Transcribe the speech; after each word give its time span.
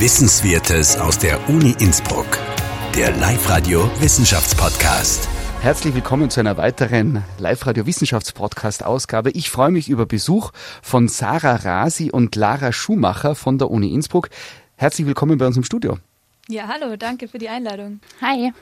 Wissenswertes 0.00 0.96
aus 0.96 1.18
der 1.18 1.46
Uni 1.50 1.74
Innsbruck. 1.78 2.38
Der 2.96 3.14
Live-Radio 3.18 3.90
Wissenschaftspodcast. 4.00 5.28
Herzlich 5.60 5.94
willkommen 5.94 6.30
zu 6.30 6.40
einer 6.40 6.56
weiteren 6.56 7.22
Live-Radio 7.36 7.84
Wissenschaftspodcast 7.84 8.82
Ausgabe. 8.82 9.28
Ich 9.32 9.50
freue 9.50 9.70
mich 9.70 9.90
über 9.90 10.06
Besuch 10.06 10.52
von 10.80 11.06
Sarah 11.08 11.56
Rasi 11.56 12.10
und 12.10 12.34
Lara 12.34 12.72
Schumacher 12.72 13.34
von 13.34 13.58
der 13.58 13.70
Uni 13.70 13.92
Innsbruck. 13.92 14.30
Herzlich 14.76 15.06
willkommen 15.06 15.36
bei 15.36 15.46
uns 15.46 15.58
im 15.58 15.64
Studio. 15.64 15.98
Ja, 16.48 16.66
hallo, 16.66 16.96
danke 16.96 17.28
für 17.28 17.36
die 17.36 17.50
Einladung. 17.50 18.00
Hi. 18.22 18.54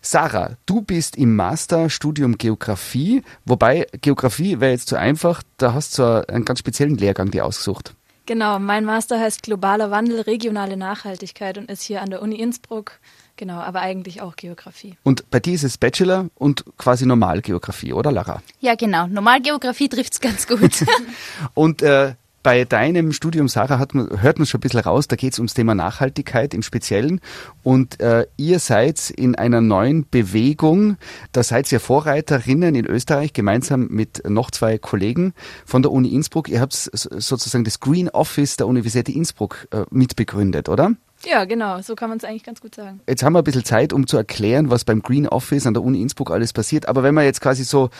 Sarah, 0.00 0.58
du 0.66 0.80
bist 0.80 1.16
im 1.16 1.34
Masterstudium 1.34 2.38
Geografie, 2.38 3.24
wobei 3.44 3.88
Geografie 4.00 4.60
wäre 4.60 4.70
jetzt 4.70 4.86
zu 4.86 4.94
einfach, 4.94 5.42
da 5.56 5.74
hast 5.74 5.98
du 5.98 6.24
einen 6.28 6.44
ganz 6.44 6.60
speziellen 6.60 6.98
Lehrgang 6.98 7.32
dir 7.32 7.46
ausgesucht. 7.46 7.96
Genau, 8.26 8.58
mein 8.58 8.84
Master 8.84 9.18
heißt 9.18 9.42
Globaler 9.42 9.90
Wandel, 9.90 10.20
regionale 10.20 10.76
Nachhaltigkeit 10.76 11.58
und 11.58 11.68
ist 11.70 11.82
hier 11.82 12.02
an 12.02 12.10
der 12.10 12.22
Uni 12.22 12.36
Innsbruck. 12.36 13.00
Genau, 13.36 13.58
aber 13.58 13.80
eigentlich 13.80 14.20
auch 14.20 14.36
Geografie. 14.36 14.96
Und 15.02 15.28
bei 15.30 15.40
dir 15.40 15.54
ist 15.54 15.64
es 15.64 15.78
Bachelor 15.78 16.28
und 16.36 16.64
quasi 16.76 17.06
Normalgeografie, 17.06 17.92
oder 17.92 18.12
Lara? 18.12 18.42
Ja, 18.60 18.74
genau. 18.74 19.06
Normalgeografie 19.06 19.88
trifft 19.88 20.12
es 20.12 20.20
ganz 20.20 20.46
gut. 20.46 20.84
und 21.54 21.82
äh, 21.82 22.14
bei 22.42 22.64
deinem 22.64 23.12
Studium, 23.12 23.48
Sarah, 23.48 23.78
hat 23.78 23.94
man, 23.94 24.20
hört 24.20 24.38
man 24.38 24.46
schon 24.46 24.58
ein 24.58 24.62
bisschen 24.62 24.80
raus, 24.80 25.08
da 25.08 25.16
geht 25.16 25.32
es 25.32 25.38
ums 25.38 25.54
Thema 25.54 25.74
Nachhaltigkeit 25.74 26.54
im 26.54 26.62
Speziellen. 26.62 27.20
Und 27.62 28.00
äh, 28.00 28.26
ihr 28.36 28.58
seid 28.58 29.10
in 29.10 29.34
einer 29.34 29.60
neuen 29.60 30.08
Bewegung, 30.10 30.96
da 31.32 31.42
seid 31.42 31.70
ihr 31.70 31.80
Vorreiterinnen 31.80 32.74
in 32.74 32.86
Österreich, 32.86 33.32
gemeinsam 33.32 33.88
mit 33.88 34.28
noch 34.28 34.50
zwei 34.50 34.78
Kollegen 34.78 35.34
von 35.64 35.82
der 35.82 35.92
Uni 35.92 36.08
Innsbruck. 36.08 36.48
Ihr 36.48 36.60
habt 36.60 36.72
sozusagen 36.74 37.64
das 37.64 37.80
Green 37.80 38.08
Office 38.08 38.56
der 38.56 38.66
Universität 38.66 39.14
Innsbruck 39.14 39.68
äh, 39.70 39.84
mitbegründet, 39.90 40.68
oder? 40.68 40.92
Ja, 41.24 41.44
genau, 41.44 41.80
so 41.82 41.94
kann 41.94 42.08
man 42.08 42.18
es 42.18 42.24
eigentlich 42.24 42.42
ganz 42.42 42.60
gut 42.60 42.74
sagen. 42.74 43.00
Jetzt 43.06 43.22
haben 43.22 43.32
wir 43.32 43.38
ein 43.38 43.44
bisschen 43.44 43.64
Zeit, 43.64 43.92
um 43.92 44.06
zu 44.06 44.16
erklären, 44.16 44.70
was 44.70 44.84
beim 44.84 45.02
Green 45.02 45.28
Office 45.28 45.66
an 45.66 45.74
der 45.74 45.82
Uni 45.82 46.02
Innsbruck 46.02 46.32
alles 46.32 46.52
passiert. 46.52 46.88
Aber 46.88 47.04
wenn 47.04 47.14
man 47.14 47.24
jetzt 47.24 47.40
quasi 47.40 47.62
so 47.62 47.90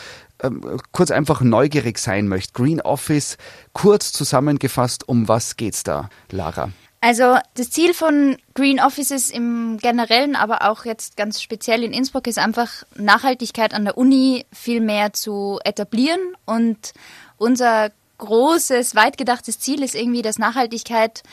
ähm, 0.43 0.79
kurz 0.91 1.11
einfach 1.11 1.41
neugierig 1.41 1.97
sein 1.97 2.27
möchte, 2.27 2.53
Green 2.53 2.81
Office, 2.81 3.37
kurz 3.73 4.11
zusammengefasst, 4.11 5.07
um 5.07 5.27
was 5.27 5.57
geht's 5.57 5.83
da, 5.83 6.09
Lara? 6.31 6.69
Also 7.01 7.35
das 7.55 7.69
Ziel 7.69 7.93
von 7.93 8.37
Green 8.53 8.79
Offices 8.79 9.29
im 9.29 9.77
Generellen, 9.81 10.37
aber 10.37 10.69
auch 10.69 10.85
jetzt 10.85 11.17
ganz 11.17 11.41
speziell 11.41 11.83
in 11.83 11.91
Innsbruck 11.91 12.27
ist 12.27 12.39
einfach 12.39 12.83
Nachhaltigkeit 12.95 13.73
an 13.73 13.83
der 13.83 13.97
Uni 13.97 14.45
viel 14.53 14.79
mehr 14.79 15.11
zu 15.11 15.59
etablieren 15.65 16.21
und 16.45 16.93
unser 17.37 17.91
großes, 18.19 18.95
weit 18.95 19.17
gedachtes 19.17 19.59
Ziel 19.59 19.83
ist 19.83 19.95
irgendwie, 19.95 20.21
dass 20.21 20.39
Nachhaltigkeit 20.39 21.23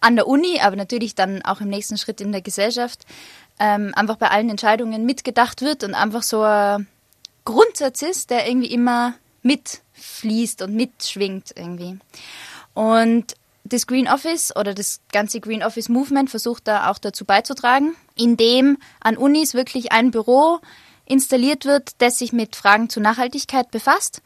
an 0.00 0.14
der 0.14 0.28
Uni, 0.28 0.60
aber 0.60 0.76
natürlich 0.76 1.16
dann 1.16 1.42
auch 1.42 1.60
im 1.60 1.70
nächsten 1.70 1.98
Schritt 1.98 2.20
in 2.20 2.30
der 2.30 2.42
Gesellschaft, 2.42 3.04
ähm, 3.58 3.92
einfach 3.96 4.16
bei 4.16 4.30
allen 4.30 4.50
Entscheidungen 4.50 5.06
mitgedacht 5.06 5.60
wird 5.60 5.82
und 5.82 5.94
einfach 5.94 6.22
so 6.22 6.42
ein 6.42 6.86
Grundsatz 7.46 8.02
ist, 8.02 8.28
der 8.28 8.46
irgendwie 8.46 8.70
immer 8.70 9.14
mitfließt 9.42 10.60
und 10.60 10.74
mitschwingt 10.74 11.54
irgendwie. 11.56 11.98
Und 12.74 13.34
das 13.64 13.86
Green 13.86 14.06
Office 14.06 14.54
oder 14.54 14.74
das 14.74 15.00
ganze 15.10 15.40
Green 15.40 15.62
Office 15.62 15.88
Movement 15.88 16.28
versucht 16.28 16.68
da 16.68 16.90
auch 16.90 16.98
dazu 16.98 17.24
beizutragen, 17.24 17.96
indem 18.14 18.76
an 19.00 19.16
Unis 19.16 19.54
wirklich 19.54 19.92
ein 19.92 20.10
Büro 20.10 20.58
installiert 21.06 21.64
wird, 21.64 21.92
das 21.98 22.18
sich 22.18 22.34
mit 22.34 22.54
Fragen 22.54 22.90
zur 22.90 23.02
Nachhaltigkeit 23.02 23.70
befasst 23.70 24.20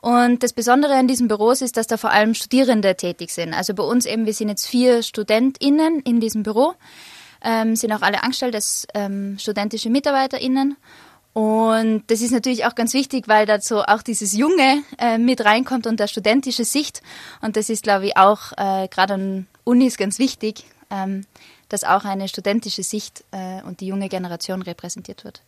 und 0.00 0.42
das 0.42 0.52
Besondere 0.52 0.94
an 0.94 1.08
diesen 1.08 1.26
Büros 1.28 1.60
ist, 1.60 1.76
dass 1.76 1.88
da 1.88 1.96
vor 1.96 2.10
allem 2.10 2.34
Studierende 2.34 2.94
tätig 2.94 3.30
sind. 3.30 3.52
Also 3.52 3.74
bei 3.74 3.82
uns 3.82 4.06
eben, 4.06 4.26
wir 4.26 4.32
sind 4.32 4.48
jetzt 4.48 4.66
vier 4.66 5.02
StudentInnen 5.02 6.00
in 6.00 6.20
diesem 6.20 6.44
Büro, 6.44 6.74
ähm, 7.42 7.74
sind 7.74 7.92
auch 7.92 8.02
alle 8.02 8.22
angestellt 8.22 8.54
als 8.54 8.86
ähm, 8.94 9.38
studentische 9.38 9.90
MitarbeiterInnen. 9.90 10.76
Und 11.32 12.02
das 12.08 12.20
ist 12.20 12.32
natürlich 12.32 12.64
auch 12.64 12.74
ganz 12.74 12.94
wichtig, 12.94 13.28
weil 13.28 13.46
dazu 13.46 13.78
auch 13.78 14.02
dieses 14.02 14.36
Junge 14.36 14.82
äh, 14.98 15.18
mit 15.18 15.44
reinkommt 15.44 15.86
und 15.86 16.00
der 16.00 16.08
studentische 16.08 16.64
Sicht. 16.64 17.02
Und 17.40 17.56
das 17.56 17.68
ist, 17.68 17.84
glaube 17.84 18.06
ich, 18.06 18.16
auch 18.16 18.52
äh, 18.56 18.88
gerade 18.88 19.14
an 19.14 19.46
Unis 19.64 19.96
ganz 19.96 20.18
wichtig, 20.18 20.64
ähm, 20.90 21.24
dass 21.68 21.84
auch 21.84 22.04
eine 22.04 22.28
studentische 22.28 22.82
Sicht 22.82 23.24
äh, 23.30 23.62
und 23.62 23.80
die 23.80 23.86
junge 23.86 24.08
Generation 24.08 24.62
repräsentiert 24.62 25.24
wird. 25.24 25.42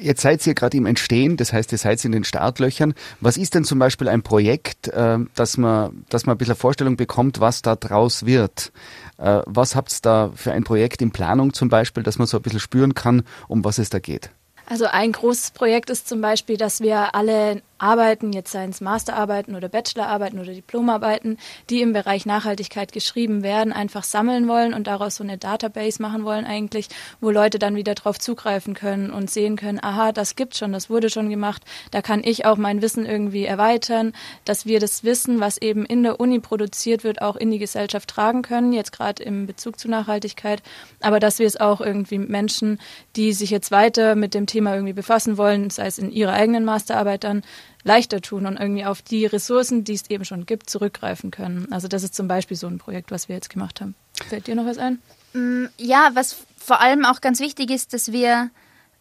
Jetzt 0.00 0.22
seid 0.22 0.46
ihr 0.46 0.54
gerade 0.54 0.76
im 0.76 0.86
Entstehen, 0.86 1.36
das 1.36 1.52
heißt, 1.52 1.72
ihr 1.72 1.78
seid 1.78 2.04
in 2.04 2.12
den 2.12 2.24
Startlöchern. 2.24 2.94
Was 3.20 3.36
ist 3.36 3.54
denn 3.54 3.64
zum 3.64 3.78
Beispiel 3.78 4.08
ein 4.08 4.22
Projekt, 4.22 4.88
äh, 4.88 5.18
dass, 5.34 5.56
man, 5.56 6.04
dass 6.08 6.26
man 6.26 6.36
ein 6.36 6.38
bisschen 6.38 6.54
Vorstellung 6.54 6.96
bekommt, 6.96 7.40
was 7.40 7.62
da 7.62 7.74
draus 7.76 8.26
wird? 8.26 8.72
Äh, 9.18 9.42
was 9.46 9.74
habt 9.74 9.92
ihr 9.92 9.98
da 10.02 10.32
für 10.34 10.52
ein 10.52 10.64
Projekt 10.64 11.02
in 11.02 11.10
Planung 11.10 11.52
zum 11.52 11.68
Beispiel, 11.68 12.02
dass 12.02 12.18
man 12.18 12.26
so 12.26 12.36
ein 12.36 12.42
bisschen 12.42 12.60
spüren 12.60 12.94
kann, 12.94 13.24
um 13.48 13.64
was 13.64 13.78
es 13.78 13.90
da 13.90 13.98
geht? 13.98 14.30
Also 14.68 14.86
ein 14.86 15.12
großes 15.12 15.52
Projekt 15.52 15.90
ist 15.90 16.08
zum 16.08 16.20
Beispiel, 16.20 16.56
dass 16.56 16.80
wir 16.80 17.14
alle 17.14 17.62
Arbeiten, 17.78 18.32
jetzt 18.32 18.52
seien 18.52 18.70
es 18.70 18.80
Masterarbeiten 18.80 19.54
oder 19.54 19.68
Bachelorarbeiten 19.68 20.38
oder 20.38 20.52
Diplomarbeiten, 20.52 21.38
die 21.68 21.82
im 21.82 21.92
Bereich 21.92 22.24
Nachhaltigkeit 22.24 22.92
geschrieben 22.92 23.42
werden, 23.42 23.72
einfach 23.72 24.02
sammeln 24.02 24.48
wollen 24.48 24.72
und 24.72 24.86
daraus 24.86 25.16
so 25.16 25.24
eine 25.24 25.36
Database 25.36 26.00
machen 26.00 26.24
wollen 26.24 26.46
eigentlich, 26.46 26.88
wo 27.20 27.30
Leute 27.30 27.58
dann 27.58 27.76
wieder 27.76 27.94
drauf 27.94 28.18
zugreifen 28.18 28.74
können 28.74 29.10
und 29.10 29.30
sehen 29.30 29.56
können, 29.56 29.82
aha, 29.82 30.12
das 30.12 30.36
gibt 30.36 30.56
schon, 30.56 30.72
das 30.72 30.88
wurde 30.88 31.10
schon 31.10 31.28
gemacht, 31.28 31.62
da 31.90 32.00
kann 32.00 32.22
ich 32.24 32.46
auch 32.46 32.56
mein 32.56 32.80
Wissen 32.80 33.04
irgendwie 33.04 33.44
erweitern, 33.44 34.12
dass 34.44 34.64
wir 34.64 34.80
das 34.80 35.04
Wissen, 35.04 35.40
was 35.40 35.58
eben 35.58 35.84
in 35.84 36.02
der 36.02 36.18
Uni 36.18 36.40
produziert 36.40 37.04
wird, 37.04 37.20
auch 37.20 37.36
in 37.36 37.50
die 37.50 37.58
Gesellschaft 37.58 38.08
tragen 38.08 38.42
können, 38.42 38.72
jetzt 38.72 38.92
gerade 38.92 39.22
im 39.22 39.46
Bezug 39.46 39.78
zu 39.78 39.88
Nachhaltigkeit, 39.88 40.62
aber 41.00 41.20
dass 41.20 41.38
wir 41.38 41.46
es 41.46 41.60
auch 41.60 41.80
irgendwie 41.80 42.18
Menschen, 42.18 42.80
die 43.16 43.32
sich 43.32 43.50
jetzt 43.50 43.70
weiter 43.70 44.14
mit 44.14 44.32
dem 44.32 44.46
Thema 44.46 44.74
irgendwie 44.74 44.92
befassen 44.94 45.36
wollen, 45.36 45.68
sei 45.68 45.86
es 45.86 45.98
in 45.98 46.10
ihrer 46.10 46.32
eigenen 46.32 46.64
Masterarbeit 46.64 47.24
dann, 47.24 47.42
leichter 47.86 48.20
tun 48.20 48.46
und 48.46 48.56
irgendwie 48.58 48.84
auf 48.84 49.00
die 49.00 49.26
Ressourcen, 49.26 49.84
die 49.84 49.94
es 49.94 50.10
eben 50.10 50.24
schon 50.24 50.44
gibt, 50.44 50.68
zurückgreifen 50.68 51.30
können. 51.30 51.68
Also 51.70 51.86
das 51.86 52.02
ist 52.02 52.14
zum 52.14 52.26
Beispiel 52.26 52.56
so 52.56 52.66
ein 52.66 52.78
Projekt, 52.78 53.10
was 53.12 53.28
wir 53.28 53.36
jetzt 53.36 53.48
gemacht 53.48 53.80
haben. 53.80 53.94
Fällt 54.28 54.48
dir 54.48 54.56
noch 54.56 54.66
was 54.66 54.78
ein? 54.78 54.98
Mm, 55.32 55.66
ja, 55.78 56.10
was 56.14 56.36
vor 56.58 56.80
allem 56.80 57.04
auch 57.04 57.20
ganz 57.20 57.38
wichtig 57.38 57.70
ist, 57.70 57.94
dass 57.94 58.10
wir 58.10 58.50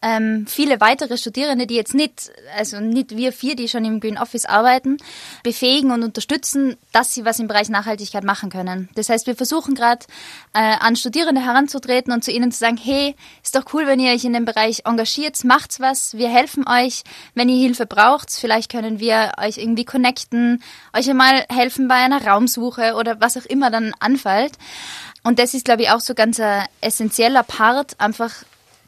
ähm, 0.05 0.45
viele 0.45 0.79
weitere 0.81 1.17
Studierende, 1.17 1.65
die 1.65 1.73
jetzt 1.73 1.95
nicht, 1.95 2.31
also 2.55 2.79
nicht 2.79 3.17
wir 3.17 3.33
vier, 3.33 3.55
die 3.55 3.67
schon 3.67 3.83
im 3.85 3.99
Green 3.99 4.19
Office 4.19 4.45
arbeiten, 4.45 4.97
befähigen 5.41 5.89
und 5.89 6.03
unterstützen, 6.03 6.77
dass 6.91 7.15
sie 7.15 7.25
was 7.25 7.39
im 7.39 7.47
Bereich 7.47 7.69
Nachhaltigkeit 7.69 8.23
machen 8.23 8.51
können. 8.51 8.87
Das 8.93 9.09
heißt, 9.09 9.25
wir 9.25 9.35
versuchen 9.35 9.73
gerade 9.73 10.05
äh, 10.53 10.59
an 10.59 10.95
Studierende 10.95 11.41
heranzutreten 11.41 12.13
und 12.13 12.23
zu 12.23 12.31
ihnen 12.31 12.51
zu 12.51 12.59
sagen, 12.59 12.77
hey, 12.77 13.15
ist 13.43 13.55
doch 13.55 13.73
cool, 13.73 13.87
wenn 13.87 13.99
ihr 13.99 14.13
euch 14.13 14.23
in 14.25 14.33
dem 14.33 14.45
Bereich 14.45 14.83
engagiert, 14.85 15.43
macht's 15.43 15.79
was, 15.79 16.15
wir 16.15 16.29
helfen 16.29 16.67
euch, 16.67 17.01
wenn 17.33 17.49
ihr 17.49 17.59
Hilfe 17.59 17.87
braucht, 17.87 18.29
vielleicht 18.29 18.71
können 18.71 18.99
wir 18.99 19.31
euch 19.39 19.57
irgendwie 19.57 19.85
connecten, 19.85 20.61
euch 20.95 21.09
einmal 21.09 21.45
helfen 21.49 21.87
bei 21.87 21.95
einer 21.95 22.23
Raumsuche 22.23 22.93
oder 22.93 23.19
was 23.21 23.37
auch 23.37 23.45
immer 23.45 23.71
dann 23.71 23.95
anfällt. 23.99 24.53
Und 25.23 25.39
das 25.39 25.55
ist, 25.55 25.65
glaube 25.65 25.81
ich, 25.81 25.89
auch 25.89 25.99
so 25.99 26.13
ganz 26.13 26.39
ein 26.39 26.67
essentieller 26.81 27.41
Part, 27.41 27.99
einfach 27.99 28.31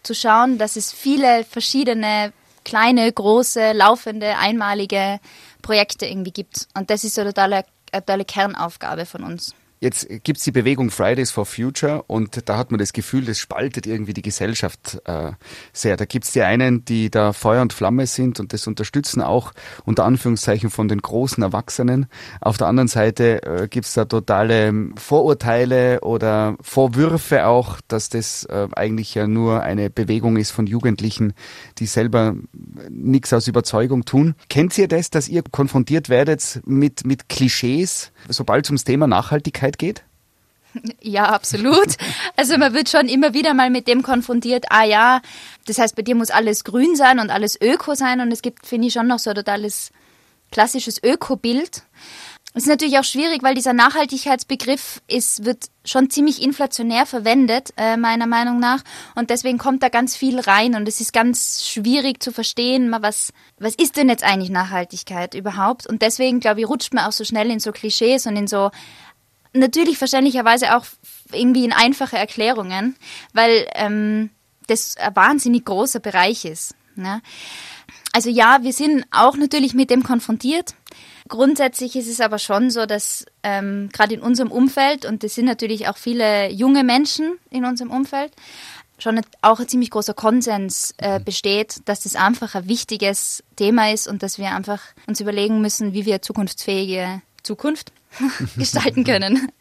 zu 0.08 0.16
schauen, 0.16 0.58
dass 0.58 0.76
es 0.76 0.92
viele 0.92 1.44
verschiedene 1.44 2.34
kleine, 2.64 3.12
große, 3.12 3.74
laufende, 3.74 4.38
einmalige 4.38 5.20
Projekte 5.62 6.06
irgendwie 6.06 6.32
gibt. 6.32 6.68
Und 6.76 6.90
das 6.90 7.04
ist 7.04 7.16
so 7.16 7.22
eine 7.22 7.32
totale, 7.32 7.66
eine 7.92 8.02
totale 8.02 8.26
Kernaufgabe 8.26 9.06
von 9.06 9.24
uns. 9.24 9.54
Jetzt 9.80 10.08
gibt 10.24 10.40
es 10.40 10.44
die 10.44 10.52
Bewegung 10.52 10.90
Fridays 10.90 11.30
for 11.30 11.46
Future 11.46 12.04
und 12.08 12.50
da 12.50 12.58
hat 12.58 12.72
man 12.72 12.80
das 12.80 12.94
Gefühl, 12.94 13.26
das 13.26 13.38
spaltet 13.38 13.86
irgendwie 13.86 14.14
die 14.14 14.24
Gesellschaft 14.24 15.00
äh, 15.06 15.34
sehr. 15.72 15.98
Da 15.98 16.06
gibt 16.06 16.26
es 16.26 16.32
die 16.32 16.42
einen, 16.42 16.84
die 16.84 17.12
da 17.12 17.32
Feuer 17.32 17.62
und 17.62 17.74
Flamme 17.74 18.08
sind 18.08 18.40
und 18.40 18.54
das 18.54 18.66
unterstützen 18.66 19.22
auch 19.22 19.54
unter 19.86 20.06
Anführungszeichen 20.06 20.72
von 20.72 20.88
den 20.88 21.00
großen 21.00 21.44
Erwachsenen. 21.44 22.08
Auf 22.42 22.58
der 22.58 22.66
anderen 22.66 22.88
Seite 22.88 23.44
äh, 23.44 23.68
gibt 23.68 23.86
es 23.86 23.94
da 23.94 24.06
totale 24.06 24.74
Vorurteile 24.96 26.02
oder 26.02 26.58
Vorwürfe 26.62 27.46
auch, 27.46 27.80
dass 27.88 28.10
das 28.10 28.46
äh, 28.46 28.68
eigentlich 28.76 29.14
ja 29.14 29.28
nur 29.28 29.62
eine 29.62 29.92
Bewegung 29.92 30.38
ist 30.38 30.50
von 30.50 30.66
Jugendlichen, 30.66 31.34
die 31.78 31.86
selber 31.86 32.36
nichts 32.90 33.32
aus 33.32 33.48
Überzeugung 33.48 34.06
tun. 34.06 34.34
Kennt 34.50 34.76
ihr 34.80 34.88
das, 34.88 35.12
dass 35.12 35.28
ihr 35.28 35.44
konfrontiert 35.44 36.10
werdet 36.10 36.62
mit, 36.66 37.06
mit 37.06 37.30
Klischees, 37.30 38.12
sobald 38.28 38.66
es 38.66 38.72
ums 38.72 38.84
Thema 38.84 39.06
Nachhaltigkeit 39.06 39.67
Nachhaltigkeit 39.68 39.78
geht? 39.78 40.04
Ja, 41.02 41.30
absolut. 41.30 41.96
Also 42.36 42.58
man 42.58 42.74
wird 42.74 42.90
schon 42.90 43.08
immer 43.08 43.34
wieder 43.34 43.56
mal 43.56 43.72
mit 43.72 43.88
dem 43.88 44.04
konfrontiert, 44.04 44.66
ah 44.70 44.84
ja, 44.84 45.22
das 45.66 45.80
heißt, 45.80 45.96
bei 45.96 46.04
dir 46.04 46.14
muss 46.14 46.30
alles 46.30 46.64
grün 46.64 46.96
sein 46.96 47.20
und 47.20 47.32
alles 47.32 47.60
öko 47.60 47.96
sein 47.96 48.22
und 48.22 48.32
es 48.32 48.44
gibt, 48.44 48.68
finde 48.68 48.88
ich, 48.88 48.94
schon 48.94 49.08
noch 49.08 49.18
so 49.18 49.32
ein 49.32 49.36
totales 49.36 49.92
klassisches 50.52 51.02
Ökobild. 51.02 51.84
Es 52.54 52.64
ist 52.64 52.70
natürlich 52.70 52.98
auch 52.98 53.04
schwierig, 53.04 53.44
weil 53.44 53.56
dieser 53.56 53.74
Nachhaltigkeitsbegriff 53.74 55.02
ist, 55.08 55.46
wird 55.46 55.66
schon 55.86 56.10
ziemlich 56.10 56.42
inflationär 56.42 57.06
verwendet, 57.06 57.72
äh, 57.78 57.98
meiner 57.98 58.28
Meinung 58.28 58.60
nach. 58.60 58.84
Und 59.16 59.30
deswegen 59.30 59.58
kommt 59.58 59.84
da 59.84 59.90
ganz 59.90 60.16
viel 60.16 60.40
rein 60.40 60.76
und 60.76 60.88
es 60.88 61.00
ist 61.00 61.14
ganz 61.14 61.68
schwierig 61.68 62.22
zu 62.22 62.32
verstehen, 62.32 62.92
was, 63.00 63.32
was 63.60 63.76
ist 63.76 63.96
denn 63.96 64.10
jetzt 64.10 64.24
eigentlich 64.24 64.50
Nachhaltigkeit 64.50 65.36
überhaupt? 65.36 65.88
Und 65.88 66.02
deswegen, 66.02 66.40
glaube 66.40 66.62
ich, 66.62 66.70
rutscht 66.70 66.94
man 66.94 67.06
auch 67.06 67.12
so 67.12 67.24
schnell 67.24 67.52
in 67.52 67.60
so 67.60 67.72
Klischees 67.72 68.26
und 68.26 68.36
in 68.36 68.48
so 68.48 68.72
Natürlich 69.54 69.98
verständlicherweise 69.98 70.76
auch 70.76 70.86
irgendwie 71.32 71.66
in 71.66 71.74
einfache 71.74 72.18
Erklärungen, 72.18 72.96
weil 73.34 73.68
ähm, 73.76 74.30
das 74.68 74.98
ein 74.98 75.16
wahnsinnig 75.16 75.66
großer 75.66 76.00
Bereich 76.00 76.46
ist. 76.46 76.76
Ne? 76.96 77.22
Also 78.14 78.30
ja, 78.30 78.60
wir 78.62 78.74
sind 78.74 79.06
auch 79.12 79.38
natürlich 79.38 79.74
mit 79.74 79.90
dem 79.90 80.04
konfrontiert. 80.04 80.76
Grundsätzlich 81.28 81.96
ist 81.96 82.08
es 82.08 82.22
aber 82.22 82.40
schon 82.40 82.72
so, 82.72 82.86
dass 82.86 83.26
ähm, 83.44 83.90
gerade 83.92 84.14
in 84.14 84.22
unserem 84.22 84.52
Umfeld, 84.52 85.06
und 85.06 85.24
das 85.24 85.36
sind 85.36 85.46
natürlich 85.46 85.88
auch 85.88 85.98
viele 85.98 86.50
junge 86.52 86.84
Menschen 86.84 87.38
in 87.52 87.66
unserem 87.66 87.92
Umfeld, 87.92 88.32
schon 88.98 89.22
auch 89.42 89.60
ein 89.60 89.68
ziemlich 89.68 89.92
großer 89.92 90.14
Konsens 90.14 90.96
äh, 90.98 91.20
besteht, 91.20 91.82
dass 91.86 92.02
das 92.02 92.16
einfach 92.16 92.56
ein 92.56 92.68
wichtiges 92.68 93.44
Thema 93.56 93.92
ist 93.92 94.08
und 94.08 94.24
dass 94.24 94.40
wir 94.40 94.52
einfach 94.52 94.82
uns 95.06 95.20
überlegen 95.20 95.62
müssen, 95.62 95.94
wie 95.94 96.06
wir 96.06 96.22
zukunftsfähige 96.22 97.22
Zukunft 97.44 97.92
gestalten 98.58 99.04
können. 99.04 99.52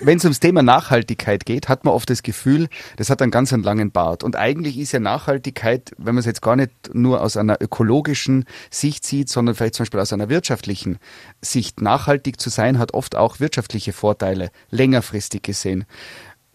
Wenn 0.00 0.18
es 0.18 0.24
ums 0.24 0.40
Thema 0.40 0.62
Nachhaltigkeit 0.62 1.44
geht, 1.44 1.68
hat 1.68 1.84
man 1.84 1.92
oft 1.92 2.08
das 2.08 2.22
Gefühl, 2.22 2.68
das 2.96 3.10
hat 3.10 3.20
einen 3.20 3.30
ganz 3.30 3.52
einen 3.52 3.62
langen 3.62 3.90
Bart. 3.90 4.22
Und 4.22 4.36
eigentlich 4.36 4.78
ist 4.78 4.92
ja 4.92 5.00
Nachhaltigkeit, 5.00 5.92
wenn 5.98 6.14
man 6.14 6.20
es 6.20 6.26
jetzt 6.26 6.40
gar 6.40 6.56
nicht 6.56 6.70
nur 6.94 7.20
aus 7.20 7.36
einer 7.36 7.60
ökologischen 7.60 8.46
Sicht 8.70 9.04
sieht, 9.04 9.28
sondern 9.28 9.54
vielleicht 9.54 9.74
zum 9.74 9.84
Beispiel 9.84 10.00
aus 10.00 10.12
einer 10.12 10.30
wirtschaftlichen 10.30 10.98
Sicht, 11.42 11.82
nachhaltig 11.82 12.40
zu 12.40 12.50
sein, 12.50 12.78
hat 12.78 12.94
oft 12.94 13.16
auch 13.16 13.40
wirtschaftliche 13.40 13.92
Vorteile, 13.92 14.50
längerfristig 14.70 15.42
gesehen. 15.42 15.84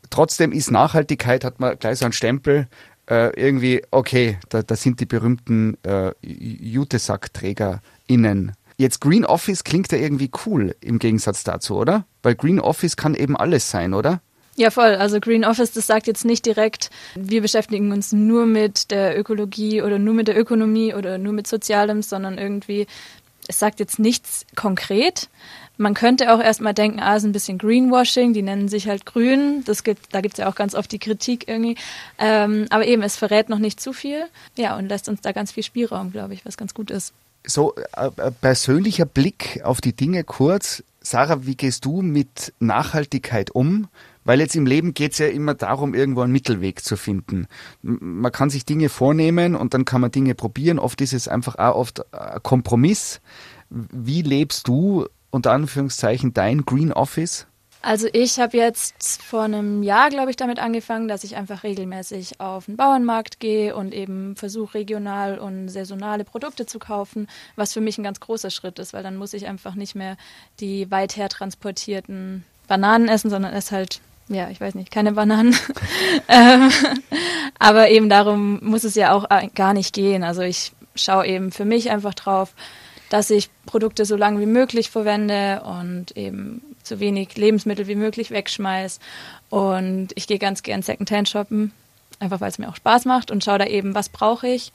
Trotzdem 0.09 0.51
ist 0.51 0.71
Nachhaltigkeit, 0.71 1.43
hat 1.43 1.59
man 1.59 1.77
gleich 1.77 1.99
so 1.99 2.05
einen 2.05 2.13
Stempel, 2.13 2.67
äh, 3.09 3.29
irgendwie, 3.39 3.83
okay, 3.91 4.39
da, 4.49 4.63
da 4.63 4.75
sind 4.75 4.99
die 4.99 5.05
berühmten 5.05 5.77
äh, 5.83 6.11
JutesackträgerInnen. 6.21 8.53
Jetzt 8.79 9.01
Green 9.01 9.25
Office 9.25 9.65
klingt 9.65 9.91
ja 9.91 9.97
irgendwie 9.97 10.31
cool 10.45 10.73
im 10.79 10.99
Gegensatz 10.99 11.43
dazu, 11.43 11.75
oder? 11.75 12.05
Weil 12.23 12.35
Green 12.35 12.61
Office 12.61 12.95
kann 12.95 13.13
eben 13.13 13.35
alles 13.35 13.69
sein, 13.69 13.93
oder? 13.93 14.21
Ja, 14.55 14.71
voll. 14.71 14.95
Also 14.95 15.19
Green 15.19 15.43
Office, 15.43 15.73
das 15.73 15.85
sagt 15.85 16.07
jetzt 16.07 16.23
nicht 16.23 16.45
direkt, 16.45 16.89
wir 17.13 17.41
beschäftigen 17.41 17.91
uns 17.91 18.13
nur 18.13 18.45
mit 18.45 18.89
der 18.89 19.19
Ökologie 19.19 19.81
oder 19.81 19.99
nur 19.99 20.13
mit 20.13 20.29
der 20.29 20.39
Ökonomie 20.39 20.93
oder 20.93 21.17
nur 21.17 21.33
mit 21.33 21.45
Sozialem, 21.45 22.01
sondern 22.01 22.37
irgendwie, 22.37 22.87
es 23.49 23.59
sagt 23.59 23.81
jetzt 23.81 23.99
nichts 23.99 24.45
konkret, 24.55 25.27
man 25.75 25.93
könnte 25.93 26.33
auch 26.33 26.39
erstmal 26.39 26.73
denken, 26.73 27.01
ah, 27.01 27.17
ist 27.17 27.25
ein 27.25 27.33
bisschen 27.33 27.57
Greenwashing, 27.57 28.31
die 28.31 28.43
nennen 28.43 28.69
sich 28.69 28.87
halt 28.87 29.05
grün. 29.05 29.61
Das 29.65 29.83
gibt, 29.83 30.15
da 30.15 30.21
gibt 30.21 30.35
es 30.35 30.39
ja 30.39 30.49
auch 30.49 30.55
ganz 30.55 30.73
oft 30.73 30.89
die 30.93 30.99
Kritik 30.99 31.49
irgendwie. 31.49 31.75
Ähm, 32.17 32.65
aber 32.69 32.87
eben, 32.87 33.01
es 33.01 33.17
verrät 33.17 33.49
noch 33.49 33.59
nicht 33.59 33.81
zu 33.81 33.91
viel. 33.91 34.23
Ja, 34.57 34.77
und 34.77 34.87
lässt 34.87 35.09
uns 35.09 35.19
da 35.19 35.33
ganz 35.33 35.51
viel 35.51 35.63
Spielraum, 35.63 36.13
glaube 36.13 36.33
ich, 36.33 36.45
was 36.45 36.55
ganz 36.55 36.73
gut 36.73 36.91
ist. 36.91 37.13
So, 37.45 37.75
äh, 37.75 38.07
äh, 38.17 38.31
persönlicher 38.31 39.05
Blick 39.05 39.61
auf 39.63 39.81
die 39.81 39.95
Dinge 39.95 40.23
kurz. 40.23 40.83
Sarah, 41.01 41.45
wie 41.45 41.55
gehst 41.55 41.85
du 41.85 42.01
mit 42.01 42.53
Nachhaltigkeit 42.59 43.51
um? 43.51 43.87
Weil 44.25 44.41
jetzt 44.41 44.55
im 44.55 44.65
Leben 44.65 44.93
geht 44.93 45.13
es 45.13 45.17
ja 45.17 45.27
immer 45.27 45.55
darum, 45.55 45.95
irgendwo 45.95 46.21
einen 46.21 46.33
Mittelweg 46.33 46.83
zu 46.83 46.97
finden. 46.97 47.47
Man 47.81 48.31
kann 48.31 48.49
sich 48.49 48.65
Dinge 48.65 48.89
vornehmen 48.89 49.55
und 49.55 49.73
dann 49.73 49.85
kann 49.85 50.01
man 50.01 50.11
Dinge 50.11 50.35
probieren. 50.35 50.77
Oft 50.77 51.01
ist 51.01 51.13
es 51.13 51.27
einfach 51.27 51.55
auch 51.55 51.75
oft 51.75 52.13
ein 52.13 52.43
Kompromiss. 52.43 53.21
Wie 53.69 54.21
lebst 54.21 54.67
du 54.67 55.07
unter 55.31 55.53
Anführungszeichen 55.53 56.33
dein 56.33 56.65
Green 56.65 56.91
Office? 56.91 57.47
Also 57.81 58.07
ich 58.11 58.39
habe 58.39 58.57
jetzt 58.57 59.23
vor 59.23 59.43
einem 59.43 59.83
Jahr, 59.83 60.09
glaube 60.09 60.31
ich, 60.31 60.35
damit 60.35 60.59
angefangen, 60.59 61.07
dass 61.07 61.23
ich 61.23 61.37
einfach 61.37 61.63
regelmäßig 61.63 62.41
auf 62.41 62.65
den 62.65 62.75
Bauernmarkt 62.75 63.39
gehe 63.39 63.73
und 63.73 63.93
eben 63.93 64.35
versuche, 64.35 64.73
regional 64.73 65.39
und 65.39 65.69
saisonale 65.69 66.25
Produkte 66.25 66.65
zu 66.65 66.77
kaufen, 66.77 67.27
was 67.55 67.71
für 67.71 67.79
mich 67.79 67.97
ein 67.97 68.03
ganz 68.03 68.19
großer 68.19 68.49
Schritt 68.49 68.79
ist, 68.79 68.91
weil 68.91 69.03
dann 69.03 69.15
muss 69.15 69.33
ich 69.33 69.47
einfach 69.47 69.75
nicht 69.75 69.95
mehr 69.95 70.17
die 70.59 70.91
weit 70.91 71.15
her 71.15 71.29
transportierten 71.29 72.43
Bananen 72.67 73.07
essen, 73.07 73.29
sondern 73.29 73.53
es 73.53 73.71
halt, 73.71 74.01
ja, 74.27 74.49
ich 74.49 74.59
weiß 74.59 74.75
nicht, 74.75 74.91
keine 74.91 75.13
Bananen. 75.13 75.55
Ähm, 76.27 76.69
aber 77.57 77.89
eben 77.89 78.07
darum 78.07 78.59
muss 78.61 78.83
es 78.83 78.93
ja 78.93 79.13
auch 79.13 79.27
gar 79.55 79.73
nicht 79.73 79.93
gehen. 79.93 80.23
Also 80.23 80.41
ich 80.41 80.73
schaue 80.95 81.25
eben 81.25 81.51
für 81.51 81.65
mich 81.65 81.89
einfach 81.89 82.13
drauf, 82.13 82.53
dass 83.09 83.29
ich 83.29 83.49
Produkte 83.65 84.05
so 84.05 84.15
lange 84.15 84.39
wie 84.39 84.45
möglich 84.45 84.89
verwende 84.89 85.61
und 85.63 86.15
eben 86.15 86.61
so 86.83 86.99
wenig 86.99 87.35
Lebensmittel 87.35 87.87
wie 87.87 87.95
möglich 87.95 88.31
wegschmeiß. 88.31 88.99
Und 89.49 90.09
ich 90.15 90.27
gehe 90.27 90.39
ganz 90.39 90.63
gern 90.63 90.81
Secondhand 90.81 91.29
shoppen, 91.29 91.71
einfach 92.19 92.41
weil 92.41 92.49
es 92.49 92.59
mir 92.59 92.69
auch 92.69 92.75
Spaß 92.75 93.05
macht 93.05 93.31
und 93.31 93.43
schaue 93.43 93.59
da 93.59 93.65
eben, 93.65 93.95
was 93.95 94.09
brauche 94.09 94.47
ich 94.47 94.71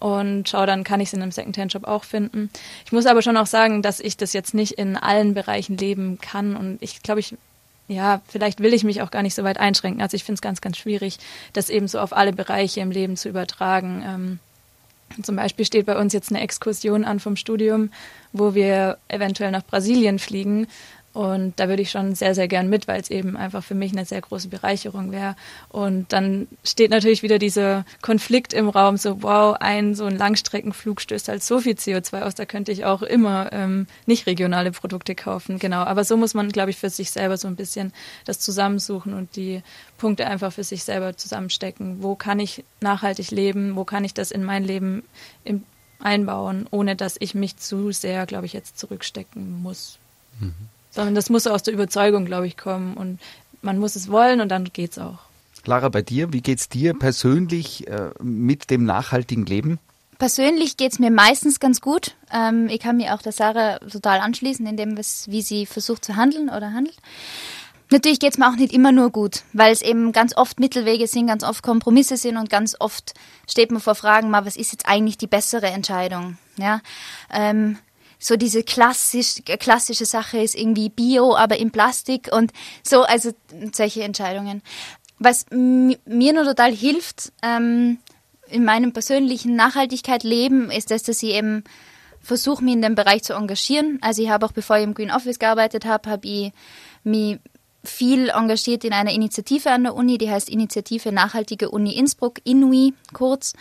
und 0.00 0.48
schaue 0.48 0.66
dann, 0.66 0.84
kann 0.84 1.00
ich 1.00 1.08
es 1.08 1.12
in 1.14 1.22
einem 1.22 1.32
Secondhand-Shop 1.32 1.84
auch 1.84 2.04
finden. 2.04 2.50
Ich 2.84 2.92
muss 2.92 3.06
aber 3.06 3.22
schon 3.22 3.36
auch 3.36 3.46
sagen, 3.46 3.80
dass 3.80 4.00
ich 4.00 4.16
das 4.16 4.32
jetzt 4.32 4.54
nicht 4.54 4.72
in 4.72 4.96
allen 4.96 5.34
Bereichen 5.34 5.76
leben 5.76 6.18
kann 6.20 6.56
und 6.56 6.78
ich 6.82 7.02
glaube, 7.02 7.20
ich 7.20 7.36
ja, 7.86 8.22
vielleicht 8.26 8.60
will 8.60 8.72
ich 8.72 8.84
mich 8.84 9.02
auch 9.02 9.10
gar 9.10 9.22
nicht 9.22 9.34
so 9.34 9.44
weit 9.44 9.58
einschränken. 9.58 10.00
Also 10.00 10.14
ich 10.14 10.24
finde 10.24 10.36
es 10.36 10.42
ganz, 10.42 10.62
ganz 10.62 10.78
schwierig, 10.78 11.18
das 11.52 11.68
eben 11.68 11.86
so 11.86 12.00
auf 12.00 12.16
alle 12.16 12.32
Bereiche 12.32 12.80
im 12.80 12.90
Leben 12.90 13.16
zu 13.16 13.28
übertragen. 13.28 14.02
Ähm, 14.06 14.38
zum 15.22 15.36
Beispiel 15.36 15.64
steht 15.64 15.86
bei 15.86 15.96
uns 15.96 16.12
jetzt 16.12 16.30
eine 16.30 16.40
Exkursion 16.40 17.04
an 17.04 17.20
vom 17.20 17.36
Studium, 17.36 17.90
wo 18.32 18.54
wir 18.54 18.98
eventuell 19.08 19.50
nach 19.50 19.64
Brasilien 19.64 20.18
fliegen 20.18 20.66
und 21.14 21.60
da 21.60 21.68
würde 21.68 21.80
ich 21.80 21.92
schon 21.92 22.16
sehr, 22.16 22.34
sehr 22.34 22.48
gern 22.48 22.68
mit, 22.68 22.88
weil 22.88 23.00
es 23.00 23.08
eben 23.08 23.36
einfach 23.36 23.62
für 23.62 23.76
mich 23.76 23.92
eine 23.92 24.04
sehr 24.04 24.20
große 24.20 24.48
Bereicherung 24.48 25.12
wäre. 25.12 25.36
Und 25.68 26.12
dann 26.12 26.48
steht 26.64 26.90
natürlich 26.90 27.22
wieder 27.22 27.38
dieser 27.38 27.84
Konflikt 28.02 28.52
im 28.52 28.68
Raum, 28.68 28.96
so 28.96 29.22
wow, 29.22 29.56
ein 29.60 29.94
so 29.94 30.06
ein 30.06 30.18
Langstreckenflug 30.18 31.00
stößt 31.00 31.28
halt 31.28 31.44
so 31.44 31.60
viel 31.60 31.74
CO2 31.74 32.22
aus, 32.22 32.34
da 32.34 32.46
könnte 32.46 32.72
ich 32.72 32.84
auch 32.84 33.02
immer 33.02 33.52
ähm, 33.52 33.86
nicht 34.06 34.26
regionale 34.26 34.72
Produkte 34.72 35.14
kaufen. 35.14 35.60
Genau, 35.60 35.84
aber 35.84 36.02
so 36.02 36.16
muss 36.16 36.34
man, 36.34 36.50
glaube 36.50 36.70
ich, 36.70 36.78
für 36.78 36.90
sich 36.90 37.12
selber 37.12 37.36
so 37.36 37.46
ein 37.46 37.54
bisschen 37.54 37.92
das 38.24 38.40
zusammensuchen 38.40 39.14
und 39.14 39.36
die 39.36 39.62
Punkte 39.98 40.26
einfach 40.26 40.52
für 40.52 40.64
sich 40.64 40.82
selber 40.82 41.16
zusammenstecken. 41.16 42.02
Wo 42.02 42.16
kann 42.16 42.40
ich 42.40 42.64
nachhaltig 42.80 43.30
leben? 43.30 43.76
Wo 43.76 43.84
kann 43.84 44.04
ich 44.04 44.14
das 44.14 44.32
in 44.32 44.42
mein 44.42 44.64
Leben 44.64 45.04
einbauen, 46.00 46.66
ohne 46.72 46.96
dass 46.96 47.14
ich 47.20 47.36
mich 47.36 47.56
zu 47.56 47.92
sehr, 47.92 48.26
glaube 48.26 48.46
ich, 48.46 48.52
jetzt 48.52 48.80
zurückstecken 48.80 49.62
muss? 49.62 50.00
Mhm 50.40 50.73
sondern 50.94 51.14
das 51.14 51.30
muss 51.30 51.46
aus 51.46 51.62
der 51.62 51.74
Überzeugung, 51.74 52.24
glaube 52.24 52.46
ich, 52.46 52.56
kommen 52.56 52.94
und 52.94 53.18
man 53.62 53.78
muss 53.78 53.96
es 53.96 54.10
wollen 54.10 54.40
und 54.40 54.48
dann 54.48 54.64
geht's 54.72 54.98
auch. 54.98 55.18
Lara, 55.66 55.88
bei 55.88 56.02
dir, 56.02 56.32
wie 56.32 56.42
geht's 56.42 56.68
dir 56.68 56.94
persönlich 56.94 57.88
äh, 57.88 58.10
mit 58.22 58.70
dem 58.70 58.84
nachhaltigen 58.84 59.46
Leben? 59.46 59.78
Persönlich 60.18 60.76
geht's 60.76 60.98
mir 60.98 61.10
meistens 61.10 61.58
ganz 61.58 61.80
gut. 61.80 62.14
Ähm, 62.32 62.68
ich 62.68 62.80
kann 62.80 62.98
mir 62.98 63.14
auch 63.14 63.22
der 63.22 63.32
Sarah 63.32 63.78
total 63.78 64.20
anschließen, 64.20 64.66
in 64.66 64.76
dem, 64.76 64.96
wie 64.96 65.42
sie 65.42 65.66
versucht 65.66 66.04
zu 66.04 66.16
handeln 66.16 66.48
oder 66.50 66.72
handelt. 66.72 66.96
Natürlich 67.90 68.20
geht's 68.20 68.38
mir 68.38 68.48
auch 68.48 68.56
nicht 68.56 68.72
immer 68.72 68.92
nur 68.92 69.10
gut, 69.10 69.42
weil 69.52 69.72
es 69.72 69.82
eben 69.82 70.12
ganz 70.12 70.36
oft 70.36 70.58
Mittelwege 70.58 71.06
sind, 71.06 71.26
ganz 71.26 71.44
oft 71.44 71.62
Kompromisse 71.62 72.16
sind 72.16 72.36
und 72.36 72.50
ganz 72.50 72.76
oft 72.78 73.14
steht 73.48 73.70
man 73.70 73.80
vor 73.80 73.94
Fragen, 73.94 74.30
mal, 74.30 74.46
was 74.46 74.56
ist 74.56 74.72
jetzt 74.72 74.86
eigentlich 74.86 75.18
die 75.18 75.26
bessere 75.26 75.66
Entscheidung? 75.66 76.38
Ja, 76.56 76.80
ähm, 77.32 77.78
so 78.24 78.36
diese 78.36 78.62
klassisch, 78.62 79.42
klassische 79.58 80.06
Sache 80.06 80.38
ist 80.38 80.54
irgendwie 80.54 80.88
Bio, 80.88 81.36
aber 81.36 81.58
in 81.58 81.70
Plastik 81.70 82.30
und 82.32 82.54
so, 82.82 83.02
also 83.02 83.32
solche 83.72 84.02
Entscheidungen. 84.02 84.62
Was 85.18 85.44
mir 85.50 86.32
nur 86.32 86.44
total 86.44 86.72
hilft 86.72 87.32
ähm, 87.42 87.98
in 88.48 88.64
meinem 88.64 88.94
persönlichen 88.94 89.56
Nachhaltigkeit-Leben, 89.56 90.70
ist 90.70 90.90
das, 90.90 91.02
dass 91.02 91.22
ich 91.22 91.34
eben 91.34 91.64
versuche, 92.22 92.64
mich 92.64 92.72
in 92.72 92.80
dem 92.80 92.94
Bereich 92.94 93.24
zu 93.24 93.34
engagieren. 93.34 93.98
Also 94.00 94.22
ich 94.22 94.30
habe 94.30 94.46
auch, 94.46 94.52
bevor 94.52 94.78
ich 94.78 94.84
im 94.84 94.94
Green 94.94 95.10
Office 95.10 95.38
gearbeitet 95.38 95.84
habe, 95.84 96.08
habe 96.08 96.26
ich 96.26 96.52
mich 97.02 97.40
viel 97.84 98.30
engagiert 98.30 98.84
in 98.84 98.94
einer 98.94 99.12
Initiative 99.12 99.70
an 99.70 99.84
der 99.84 99.94
Uni, 99.94 100.16
die 100.16 100.30
heißt 100.30 100.48
Initiative 100.48 101.12
Nachhaltige 101.12 101.70
Uni 101.70 101.92
Innsbruck, 101.92 102.40
INUI 102.44 102.94
kurz. 103.12 103.52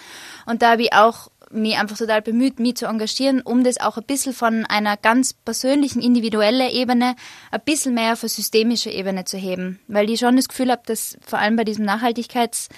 Und 0.46 0.62
da 0.62 0.72
habe 0.72 0.84
ich 0.84 0.93
auch 0.93 1.27
mich 1.53 1.77
einfach 1.77 1.98
total 1.98 2.22
bemüht, 2.22 2.60
mich 2.60 2.75
zu 2.75 2.86
engagieren, 2.86 3.41
um 3.41 3.63
das 3.63 3.79
auch 3.79 3.98
ein 3.98 4.03
bisschen 4.03 4.33
von 4.33 4.65
einer 4.65 4.98
ganz 4.98 5.33
persönlichen, 5.33 6.01
individuellen 6.01 6.69
Ebene 6.69 7.15
ein 7.51 7.62
bisschen 7.63 7.93
mehr 7.93 8.13
auf 8.13 8.24
eine 8.24 8.29
systemische 8.29 8.89
Ebene 8.89 9.25
zu 9.25 9.38
heben. 9.38 9.79
Weil 9.88 10.10
ich 10.10 10.19
schon 10.19 10.36
das 10.36 10.48
Gefühl 10.48 10.72
habe, 10.72 10.83
dass 10.86 11.17
vor 11.25 11.39
allem 11.39 11.55
bei 11.55 11.63
diesem 11.63 11.86
Nachhaltigkeits- 11.86 12.69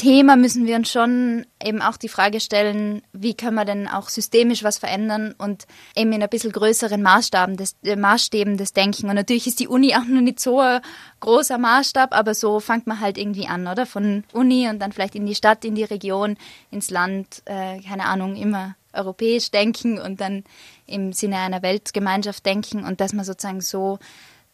Thema 0.00 0.36
müssen 0.36 0.66
wir 0.66 0.76
uns 0.76 0.90
schon 0.90 1.44
eben 1.62 1.82
auch 1.82 1.98
die 1.98 2.08
Frage 2.08 2.40
stellen, 2.40 3.02
wie 3.12 3.34
können 3.34 3.56
wir 3.56 3.66
denn 3.66 3.86
auch 3.86 4.08
systemisch 4.08 4.64
was 4.64 4.78
verändern 4.78 5.34
und 5.36 5.66
eben 5.94 6.10
in 6.12 6.22
ein 6.22 6.28
bisschen 6.30 6.52
größeren 6.52 7.02
Maßstaben 7.02 7.58
des, 7.58 7.76
äh, 7.84 7.96
Maßstäben 7.96 8.56
des 8.56 8.72
Denken. 8.72 9.10
Und 9.10 9.16
natürlich 9.16 9.46
ist 9.46 9.60
die 9.60 9.68
Uni 9.68 9.94
auch 9.94 10.06
noch 10.06 10.22
nicht 10.22 10.40
so 10.40 10.58
ein 10.58 10.80
großer 11.20 11.58
Maßstab, 11.58 12.14
aber 12.14 12.32
so 12.32 12.60
fängt 12.60 12.86
man 12.86 13.00
halt 13.00 13.18
irgendwie 13.18 13.46
an, 13.46 13.66
oder? 13.66 13.84
Von 13.84 14.24
Uni 14.32 14.70
und 14.70 14.78
dann 14.78 14.92
vielleicht 14.92 15.16
in 15.16 15.26
die 15.26 15.34
Stadt, 15.34 15.66
in 15.66 15.74
die 15.74 15.84
Region, 15.84 16.38
ins 16.70 16.88
Land, 16.88 17.42
äh, 17.44 17.82
keine 17.82 18.06
Ahnung, 18.06 18.36
immer 18.36 18.76
europäisch 18.94 19.50
denken 19.50 19.98
und 19.98 20.22
dann 20.22 20.44
im 20.86 21.12
Sinne 21.12 21.36
einer 21.36 21.60
Weltgemeinschaft 21.60 22.46
denken 22.46 22.84
und 22.84 23.02
dass 23.02 23.12
man 23.12 23.26
sozusagen 23.26 23.60
so 23.60 23.98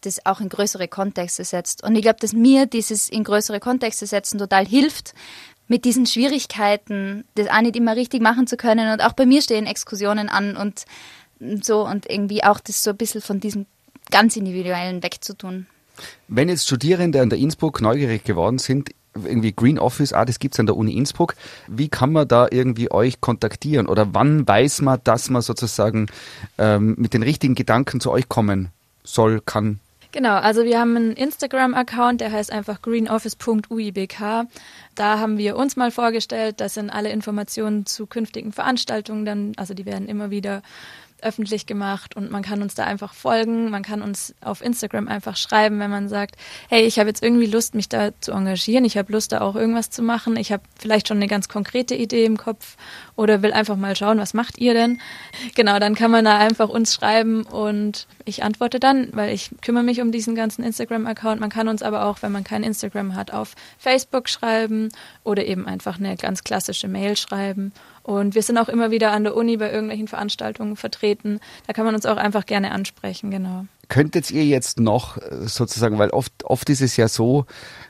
das 0.07 0.25
auch 0.25 0.41
in 0.41 0.49
größere 0.49 0.89
Kontexte 0.89 1.45
setzt. 1.45 1.83
Und 1.83 1.97
ich 1.97 2.03
glaube, 2.03 2.19
dass 2.21 2.33
mir 2.33 2.67
dieses 2.67 3.09
in 3.09 3.25
größere 3.25 3.61
Kontexte 3.61 4.07
setzen 4.07 4.39
total 4.39 4.67
hilft, 4.67 5.15
mit 5.69 5.85
diesen 5.85 6.07
Schwierigkeiten 6.07 7.25
das 7.35 7.49
auch 7.49 7.61
nicht 7.61 7.77
immer 7.77 7.97
richtig 7.97 8.23
machen 8.23 8.47
zu 8.47 8.57
können. 8.57 8.93
Und 8.93 9.03
auch 9.03 9.13
bei 9.13 9.27
mir 9.27 9.43
stehen 9.43 9.67
Exkursionen 9.67 10.29
an 10.29 10.57
und 10.57 10.85
so 11.63 11.87
und 11.87 12.09
irgendwie 12.09 12.45
auch 12.45 12.61
das 12.61 12.83
so 12.83 12.91
ein 12.91 12.97
bisschen 12.97 13.21
von 13.21 13.41
diesem 13.41 13.67
ganz 14.11 14.37
individuellen 14.37 15.03
wegzutun. 15.03 15.67
Wenn 16.29 16.49
jetzt 16.49 16.67
Studierende 16.67 17.21
an 17.21 17.31
der 17.31 17.39
Innsbruck 17.39 17.81
neugierig 17.81 18.25
geworden 18.25 18.59
sind, 18.59 18.91
irgendwie 19.15 19.53
Green 19.53 19.79
Office, 19.79 20.13
ah, 20.13 20.25
das 20.25 20.39
gibt's 20.39 20.61
an 20.61 20.67
der 20.67 20.77
Uni 20.77 20.93
Innsbruck. 20.97 21.35
Wie 21.67 21.89
kann 21.89 22.13
man 22.13 22.29
da 22.29 22.49
irgendwie 22.51 22.91
euch 22.91 23.21
kontaktieren? 23.21 23.87
Oder 23.87 24.15
wann 24.15 24.47
weiß 24.47 24.83
man, 24.83 25.01
dass 25.05 25.31
man 25.31 25.43
sozusagen 25.43 26.07
ähm, 26.59 26.95
mit 26.99 27.15
den 27.15 27.23
richtigen 27.23 27.55
Gedanken 27.55 28.01
zu 28.01 28.11
euch 28.11 28.29
kommen 28.29 28.69
soll, 29.05 29.41
kann? 29.41 29.81
Genau, 30.13 30.35
also 30.35 30.65
wir 30.65 30.79
haben 30.79 30.97
einen 30.97 31.13
Instagram-Account, 31.13 32.21
der 32.21 32.33
heißt 32.33 32.53
einfach 32.53 32.81
greenoffice.uibk. 32.81 34.47
Da 34.95 35.19
haben 35.19 35.37
wir 35.37 35.57
uns 35.57 35.77
mal 35.77 35.91
vorgestellt, 35.91 36.61
das 36.61 36.75
sind 36.75 36.91
alle 36.91 37.11
Informationen 37.11 37.87
zu 37.87 38.07
künftigen 38.07 38.53
Veranstaltungen 38.53 39.25
dann, 39.25 39.53
also 39.57 39.75
die 39.75 39.85
werden 39.85 40.09
immer 40.09 40.31
wieder 40.31 40.63
öffentlich 41.23 41.67
gemacht 41.67 42.17
und 42.17 42.31
man 42.31 42.43
kann 42.43 42.63
uns 42.63 42.75
da 42.75 42.85
einfach 42.85 43.15
folgen. 43.15 43.71
Man 43.71 43.83
kann 43.83 44.03
uns 44.03 44.35
auf 44.41 44.63
Instagram 44.63 45.09
einfach 45.09 45.37
schreiben, 45.37 45.79
wenn 45.79 45.91
man 45.91 46.09
sagt, 46.09 46.37
hey, 46.69 46.85
ich 46.85 46.99
habe 46.99 47.09
jetzt 47.09 47.23
irgendwie 47.23 47.47
Lust, 47.47 47.75
mich 47.75 47.89
da 47.89 48.11
zu 48.21 48.33
engagieren. 48.33 48.85
Ich 48.85 48.97
habe 48.97 49.13
Lust, 49.13 49.33
da 49.33 49.41
auch 49.41 49.57
irgendwas 49.57 49.91
zu 49.91 50.03
machen. 50.03 50.37
Ich 50.37 50.53
habe 50.53 50.63
vielleicht 50.79 51.09
schon 51.09 51.17
eine 51.17 51.27
ganz 51.27 51.49
konkrete 51.49 51.95
Idee 51.95 52.25
im 52.25 52.37
Kopf 52.37 52.77
oder 53.17 53.43
will 53.43 53.53
einfach 53.53 53.77
mal 53.77 53.97
schauen, 53.97 54.19
was 54.19 54.35
macht 54.35 54.59
ihr 54.59 54.75
denn? 54.75 55.01
Genau, 55.55 55.79
dann 55.79 55.95
kann 55.95 56.11
man 56.11 56.25
da 56.25 56.39
einfach 56.39 56.69
uns 56.69 56.95
schreiben 56.95 57.43
und 57.45 58.07
ich 58.25 58.43
antworte 58.43 58.81
dann, 58.81 59.09
weil 59.13 59.33
ich 59.33 59.51
kümmere 59.63 59.85
mich 59.85 60.01
um 60.01 60.13
diesen 60.13 60.35
ganzen 60.35 60.65
Instagram-Account. 60.65 61.41
Man 61.41 61.51
kann 61.51 61.69
uns 61.69 61.83
aber 61.83 62.05
auch, 62.05 62.23
wenn 62.23 62.33
man 62.33 62.45
kein 62.45 62.63
Instagram 62.63 63.15
hat, 63.15 63.33
auf 63.33 63.55
Facebook 63.79 64.29
schreiben 64.29 64.91
oder 65.25 65.45
eben 65.47 65.67
einfach 65.67 65.99
eine 65.99 66.17
ganz 66.17 66.45
klassische 66.45 66.89
Mail 66.89 67.17
schreiben. 67.17 67.73
Und 68.07 68.37
wir 68.37 68.43
sind 68.43 68.57
auch 68.57 68.69
immer 68.69 68.93
wieder 68.93 69.11
an 69.11 69.25
der 69.25 69.35
Uni 69.35 69.57
bei 69.57 69.69
irgendwelchen 69.69 70.07
Veranstaltungen 70.07 70.77
vertreten. 70.77 71.41
Da 71.67 71.73
kann 71.73 71.85
man 71.85 71.97
uns 71.97 72.07
auch 72.07 72.19
einfach 72.19 72.47
gerne 72.47 72.71
ansprechen, 72.71 73.33
genau. 73.33 73.65
Könntet 73.89 74.31
ihr 74.31 74.45
jetzt 74.45 74.79
noch 74.79 75.17
äh, 75.17 75.49
sozusagen, 75.49 75.99
weil 75.99 76.11
oft, 76.11 76.45
oft 76.45 76.71
ist 76.71 76.83
es 76.83 76.97
ja 76.97 77.09
so, 77.09 77.47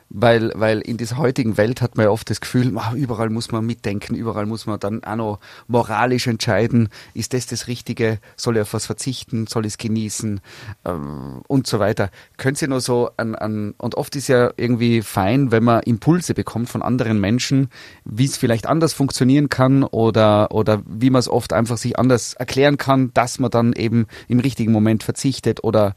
weil, 0.09 0.51
weil 0.55 0.79
in 0.81 0.97
dieser 0.97 1.17
heutigen 1.17 1.57
Welt 1.57 1.81
hat 1.81 1.97
man 1.97 2.05
ja 2.05 2.11
oft 2.11 2.29
das 2.29 2.41
Gefühl, 2.41 2.73
überall 2.95 3.29
muss 3.29 3.51
man 3.51 3.65
mitdenken, 3.65 4.15
überall 4.15 4.45
muss 4.45 4.65
man 4.65 4.79
dann 4.79 5.03
auch 5.03 5.15
noch 5.15 5.39
moralisch 5.67 6.27
entscheiden, 6.27 6.89
ist 7.13 7.33
das 7.33 7.45
das 7.47 7.67
Richtige, 7.67 8.19
soll 8.35 8.55
ich 8.55 8.61
auf 8.61 8.73
was 8.73 8.85
verzichten, 8.85 9.47
soll 9.47 9.65
ich 9.65 9.73
es 9.73 9.77
genießen? 9.77 10.39
Ähm, 10.85 11.41
und 11.47 11.67
so 11.67 11.79
weiter. 11.79 12.09
Könnt 12.37 12.61
ihr 12.61 12.67
nur 12.67 12.81
so 12.81 13.09
an, 13.17 13.35
an, 13.35 13.73
und 13.77 13.95
oft 13.95 14.15
ist 14.15 14.27
ja 14.27 14.51
irgendwie 14.57 15.01
fein, 15.01 15.51
wenn 15.51 15.63
man 15.63 15.83
Impulse 15.83 16.33
bekommt 16.33 16.69
von 16.69 16.81
anderen 16.81 17.19
Menschen, 17.19 17.69
wie 18.05 18.25
es 18.25 18.37
vielleicht 18.37 18.67
anders 18.67 18.93
funktionieren 18.93 19.49
kann 19.49 19.83
oder, 19.83 20.51
oder 20.51 20.81
wie 20.85 21.09
man 21.09 21.19
es 21.19 21.29
oft 21.29 21.53
einfach 21.53 21.77
sich 21.77 21.99
anders 21.99 22.33
erklären 22.33 22.77
kann, 22.77 23.11
dass 23.13 23.39
man 23.39 23.51
dann 23.51 23.73
eben 23.73 24.07
im 24.27 24.39
richtigen 24.39 24.71
Moment 24.71 25.03
verzichtet 25.03 25.63
oder 25.63 25.95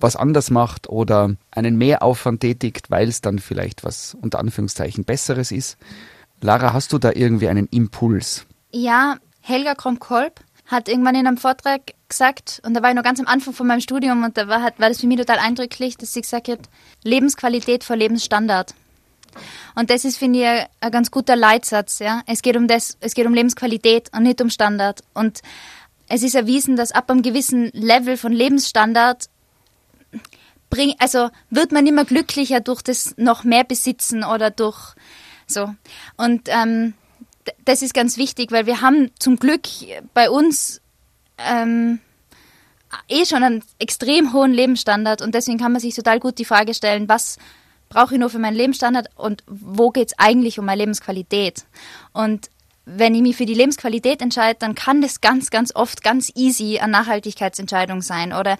was 0.00 0.16
anders 0.16 0.50
macht 0.50 0.88
oder 0.88 1.34
einen 1.50 1.76
Mehraufwand 1.76 2.40
tätigt, 2.40 2.90
weil 2.90 3.08
es 3.08 3.20
dann 3.20 3.38
vielleicht 3.48 3.82
was 3.82 4.16
unter 4.20 4.38
Anführungszeichen 4.38 5.04
Besseres 5.04 5.50
ist. 5.50 5.78
Lara, 6.40 6.72
hast 6.72 6.92
du 6.92 6.98
da 6.98 7.10
irgendwie 7.12 7.48
einen 7.48 7.66
Impuls? 7.66 8.46
Ja, 8.70 9.16
Helga 9.40 9.74
Krom-Kolb 9.74 10.40
hat 10.66 10.88
irgendwann 10.88 11.14
in 11.14 11.26
einem 11.26 11.38
Vortrag 11.38 11.80
gesagt, 12.08 12.60
und 12.64 12.74
da 12.74 12.82
war 12.82 12.90
ich 12.90 12.94
noch 12.94 13.02
ganz 13.02 13.18
am 13.18 13.26
Anfang 13.26 13.54
von 13.54 13.66
meinem 13.66 13.80
Studium 13.80 14.22
und 14.22 14.36
da 14.36 14.46
war, 14.48 14.60
war 14.60 14.88
das 14.88 15.00
für 15.00 15.06
mich 15.06 15.18
total 15.18 15.38
eindrücklich, 15.38 15.96
dass 15.96 16.12
sie 16.12 16.20
gesagt 16.20 16.48
hat, 16.48 16.60
Lebensqualität 17.02 17.84
vor 17.84 17.96
Lebensstandard. 17.96 18.74
Und 19.74 19.90
das 19.90 20.04
ist, 20.04 20.18
finde 20.18 20.40
ich, 20.40 20.66
ein 20.80 20.90
ganz 20.90 21.10
guter 21.10 21.36
Leitsatz. 21.36 21.98
Ja? 21.98 22.22
Es, 22.26 22.42
geht 22.42 22.56
um 22.56 22.68
das, 22.68 22.98
es 23.00 23.14
geht 23.14 23.26
um 23.26 23.34
Lebensqualität 23.34 24.10
und 24.14 24.24
nicht 24.24 24.40
um 24.40 24.50
Standard. 24.50 25.02
Und 25.14 25.40
es 26.08 26.22
ist 26.22 26.34
erwiesen, 26.34 26.76
dass 26.76 26.92
ab 26.92 27.10
einem 27.10 27.22
gewissen 27.22 27.70
Level 27.72 28.16
von 28.16 28.32
Lebensstandard 28.32 29.26
bring, 30.70 30.94
also 30.98 31.30
wird 31.50 31.72
man 31.72 31.86
immer 31.86 32.04
glücklicher 32.04 32.60
durch 32.60 32.82
das 32.82 33.14
noch 33.16 33.44
mehr 33.44 33.64
besitzen 33.64 34.24
oder 34.24 34.50
durch 34.50 34.94
so. 35.46 35.74
Und 36.16 36.48
ähm, 36.48 36.94
das 37.64 37.82
ist 37.82 37.94
ganz 37.94 38.16
wichtig, 38.16 38.52
weil 38.52 38.66
wir 38.66 38.80
haben 38.80 39.10
zum 39.18 39.38
Glück 39.38 39.62
bei 40.14 40.30
uns 40.30 40.80
ähm, 41.38 42.00
eh 43.08 43.24
schon 43.24 43.42
einen 43.42 43.64
extrem 43.78 44.32
hohen 44.32 44.52
Lebensstandard 44.52 45.22
und 45.22 45.34
deswegen 45.34 45.58
kann 45.58 45.72
man 45.72 45.80
sich 45.80 45.94
total 45.94 46.20
gut 46.20 46.38
die 46.38 46.44
Frage 46.44 46.74
stellen, 46.74 47.08
was 47.08 47.38
brauche 47.88 48.14
ich 48.14 48.20
nur 48.20 48.30
für 48.30 48.38
meinen 48.38 48.56
Lebensstandard 48.56 49.08
und 49.16 49.42
wo 49.46 49.90
geht 49.90 50.08
es 50.08 50.18
eigentlich 50.18 50.58
um 50.58 50.66
meine 50.66 50.80
Lebensqualität? 50.80 51.64
Und 52.12 52.50
wenn 52.84 53.14
ich 53.14 53.22
mich 53.22 53.36
für 53.36 53.46
die 53.46 53.54
Lebensqualität 53.54 54.22
entscheide, 54.22 54.58
dann 54.58 54.74
kann 54.74 55.02
das 55.02 55.20
ganz, 55.20 55.50
ganz 55.50 55.74
oft 55.74 56.02
ganz 56.02 56.32
easy 56.34 56.78
eine 56.78 56.92
Nachhaltigkeitsentscheidung 56.92 58.02
sein 58.02 58.32
oder 58.32 58.56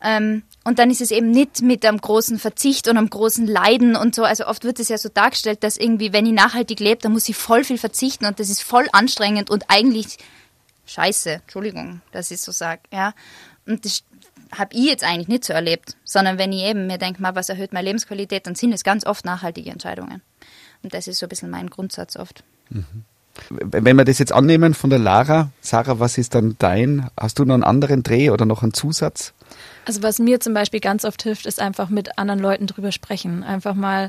und 0.00 0.78
dann 0.78 0.90
ist 0.90 1.00
es 1.00 1.10
eben 1.10 1.30
nicht 1.30 1.62
mit 1.62 1.84
einem 1.84 1.98
großen 1.98 2.38
Verzicht 2.38 2.88
und 2.88 2.98
einem 2.98 3.08
großen 3.08 3.46
Leiden 3.46 3.96
und 3.96 4.14
so. 4.14 4.24
Also 4.24 4.46
oft 4.46 4.64
wird 4.64 4.80
es 4.80 4.88
ja 4.88 4.98
so 4.98 5.08
dargestellt, 5.08 5.62
dass 5.62 5.76
irgendwie, 5.76 6.12
wenn 6.12 6.26
ich 6.26 6.32
nachhaltig 6.32 6.80
lebe, 6.80 7.00
dann 7.00 7.12
muss 7.12 7.28
ich 7.28 7.36
voll 7.36 7.64
viel 7.64 7.78
verzichten 7.78 8.26
und 8.26 8.38
das 8.40 8.50
ist 8.50 8.62
voll 8.62 8.86
anstrengend 8.92 9.50
und 9.50 9.64
eigentlich 9.68 10.18
scheiße. 10.86 11.30
Entschuldigung, 11.30 12.00
dass 12.12 12.30
ich 12.30 12.40
so 12.40 12.52
sage. 12.52 12.82
Ja. 12.92 13.14
Und 13.66 13.84
das 13.84 14.04
habe 14.52 14.74
ich 14.74 14.84
jetzt 14.84 15.04
eigentlich 15.04 15.28
nicht 15.28 15.44
so 15.44 15.52
erlebt, 15.52 15.96
sondern 16.04 16.38
wenn 16.38 16.52
ich 16.52 16.62
eben 16.62 16.86
mir 16.86 16.98
denke, 16.98 17.22
mal, 17.22 17.34
was 17.34 17.48
erhöht 17.48 17.72
meine 17.72 17.86
Lebensqualität, 17.86 18.46
dann 18.46 18.54
sind 18.54 18.72
es 18.72 18.84
ganz 18.84 19.06
oft 19.06 19.24
nachhaltige 19.24 19.70
Entscheidungen. 19.70 20.22
Und 20.82 20.94
das 20.94 21.06
ist 21.06 21.18
so 21.18 21.26
ein 21.26 21.30
bisschen 21.30 21.50
mein 21.50 21.70
Grundsatz 21.70 22.16
oft. 22.16 22.44
Mhm. 22.68 23.04
Wenn 23.50 23.96
wir 23.96 24.04
das 24.04 24.18
jetzt 24.18 24.32
annehmen 24.32 24.74
von 24.74 24.90
der 24.90 24.98
Lara, 24.98 25.50
Sarah, 25.60 25.98
was 25.98 26.18
ist 26.18 26.34
dann 26.34 26.56
dein? 26.58 27.08
Hast 27.18 27.38
du 27.38 27.44
noch 27.44 27.54
einen 27.54 27.64
anderen 27.64 28.02
Dreh 28.02 28.30
oder 28.30 28.46
noch 28.46 28.62
einen 28.62 28.74
Zusatz? 28.74 29.32
Also 29.84 30.02
was 30.02 30.18
mir 30.18 30.40
zum 30.40 30.54
Beispiel 30.54 30.80
ganz 30.80 31.04
oft 31.04 31.22
hilft, 31.22 31.46
ist 31.46 31.60
einfach 31.60 31.88
mit 31.88 32.18
anderen 32.18 32.40
Leuten 32.40 32.66
drüber 32.66 32.92
sprechen. 32.92 33.42
Einfach 33.42 33.74
mal 33.74 34.08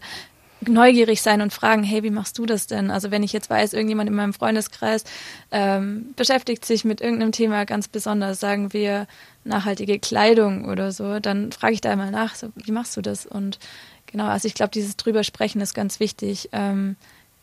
neugierig 0.61 1.21
sein 1.21 1.41
und 1.41 1.53
fragen, 1.53 1.83
hey, 1.83 2.03
wie 2.03 2.09
machst 2.09 2.37
du 2.37 2.45
das 2.45 2.67
denn? 2.67 2.89
Also 2.89 3.11
wenn 3.11 3.23
ich 3.23 3.33
jetzt 3.33 3.49
weiß, 3.49 3.73
irgendjemand 3.73 4.09
in 4.09 4.15
meinem 4.15 4.33
Freundeskreis 4.33 5.03
ähm, 5.51 6.13
beschäftigt 6.15 6.65
sich 6.65 6.85
mit 6.85 7.01
irgendeinem 7.01 7.31
Thema 7.31 7.65
ganz 7.65 7.87
besonders, 7.87 8.39
sagen 8.39 8.73
wir 8.73 9.07
nachhaltige 9.43 9.99
Kleidung 9.99 10.65
oder 10.65 10.91
so, 10.91 11.19
dann 11.19 11.51
frage 11.51 11.73
ich 11.73 11.81
da 11.81 11.91
einmal 11.91 12.11
nach, 12.11 12.35
so, 12.35 12.47
wie 12.55 12.71
machst 12.71 12.95
du 12.97 13.01
das? 13.01 13.25
Und 13.25 13.59
genau, 14.07 14.25
also 14.25 14.47
ich 14.47 14.53
glaube, 14.53 14.71
dieses 14.71 14.97
drüber 14.97 15.23
sprechen 15.23 15.61
ist 15.61 15.73
ganz 15.73 15.99
wichtig. 15.99 16.49
Ähm, 16.51 16.95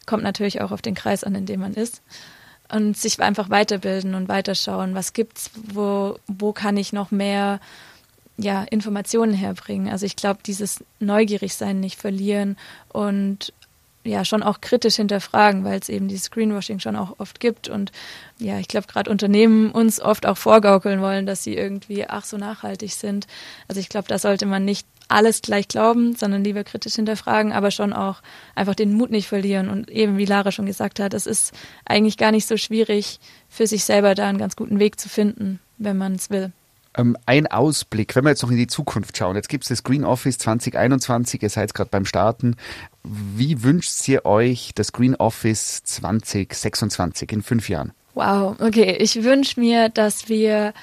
kommt 0.06 0.22
natürlich 0.22 0.60
auch 0.60 0.70
auf 0.70 0.82
den 0.82 0.94
Kreis 0.94 1.24
an, 1.24 1.34
in 1.34 1.46
dem 1.46 1.60
man 1.60 1.74
ist. 1.74 2.02
Und 2.70 2.96
sich 2.96 3.20
einfach 3.20 3.50
weiterbilden 3.50 4.14
und 4.14 4.28
weiterschauen, 4.28 4.94
was 4.94 5.12
gibt's, 5.12 5.50
wo, 5.74 6.16
wo 6.26 6.52
kann 6.52 6.76
ich 6.76 6.92
noch 6.92 7.10
mehr 7.10 7.60
ja, 8.38 8.62
Informationen 8.62 9.34
herbringen. 9.34 9.92
Also 9.92 10.06
ich 10.06 10.16
glaube, 10.16 10.40
dieses 10.44 10.82
Neugierigsein 10.98 11.80
nicht 11.80 12.00
verlieren 12.00 12.56
und 12.88 13.52
ja, 14.04 14.24
schon 14.24 14.42
auch 14.42 14.60
kritisch 14.60 14.96
hinterfragen, 14.96 15.64
weil 15.64 15.78
es 15.78 15.88
eben 15.88 16.08
dieses 16.08 16.30
Greenwashing 16.30 16.80
schon 16.80 16.96
auch 16.96 17.18
oft 17.18 17.38
gibt. 17.38 17.68
Und 17.68 17.92
ja, 18.38 18.58
ich 18.58 18.66
glaube, 18.66 18.88
gerade 18.88 19.10
Unternehmen 19.10 19.70
uns 19.70 20.00
oft 20.00 20.26
auch 20.26 20.36
vorgaukeln 20.36 21.00
wollen, 21.00 21.24
dass 21.24 21.44
sie 21.44 21.54
irgendwie 21.54 22.08
ach 22.08 22.24
so 22.24 22.36
nachhaltig 22.36 22.92
sind. 22.92 23.26
Also 23.68 23.80
ich 23.80 23.88
glaube, 23.88 24.08
da 24.08 24.18
sollte 24.18 24.46
man 24.46 24.64
nicht 24.64 24.86
alles 25.12 25.42
gleich 25.42 25.68
glauben, 25.68 26.16
sondern 26.16 26.44
lieber 26.44 26.64
kritisch 26.64 26.94
hinterfragen, 26.94 27.52
aber 27.52 27.70
schon 27.70 27.92
auch 27.92 28.22
einfach 28.54 28.74
den 28.74 28.94
Mut 28.94 29.10
nicht 29.10 29.28
verlieren. 29.28 29.68
Und 29.68 29.90
eben, 29.90 30.18
wie 30.18 30.24
Lara 30.24 30.52
schon 30.52 30.66
gesagt 30.66 31.00
hat, 31.00 31.14
es 31.14 31.26
ist 31.26 31.52
eigentlich 31.84 32.16
gar 32.16 32.32
nicht 32.32 32.46
so 32.46 32.56
schwierig, 32.56 33.20
für 33.48 33.66
sich 33.66 33.84
selber 33.84 34.14
da 34.14 34.28
einen 34.28 34.38
ganz 34.38 34.56
guten 34.56 34.78
Weg 34.78 34.98
zu 34.98 35.08
finden, 35.08 35.60
wenn 35.78 35.96
man 35.96 36.14
es 36.14 36.30
will. 36.30 36.52
Ähm, 36.94 37.16
ein 37.24 37.46
Ausblick, 37.46 38.14
wenn 38.14 38.24
wir 38.24 38.30
jetzt 38.30 38.42
noch 38.42 38.50
in 38.50 38.56
die 38.56 38.66
Zukunft 38.66 39.16
schauen. 39.16 39.36
Jetzt 39.36 39.48
gibt 39.48 39.64
es 39.64 39.68
das 39.68 39.82
Green 39.82 40.04
Office 40.04 40.38
2021, 40.38 41.42
ihr 41.42 41.48
seid 41.48 41.72
gerade 41.72 41.90
beim 41.90 42.04
Starten. 42.04 42.56
Wie 43.02 43.62
wünscht 43.62 44.06
ihr 44.08 44.26
euch 44.26 44.72
das 44.74 44.92
Green 44.92 45.16
Office 45.16 45.82
2026 45.84 47.32
in 47.32 47.42
fünf 47.42 47.68
Jahren? 47.68 47.92
Wow, 48.14 48.56
okay. 48.60 48.96
Ich 49.00 49.22
wünsche 49.24 49.58
mir, 49.58 49.88
dass 49.88 50.28
wir 50.28 50.74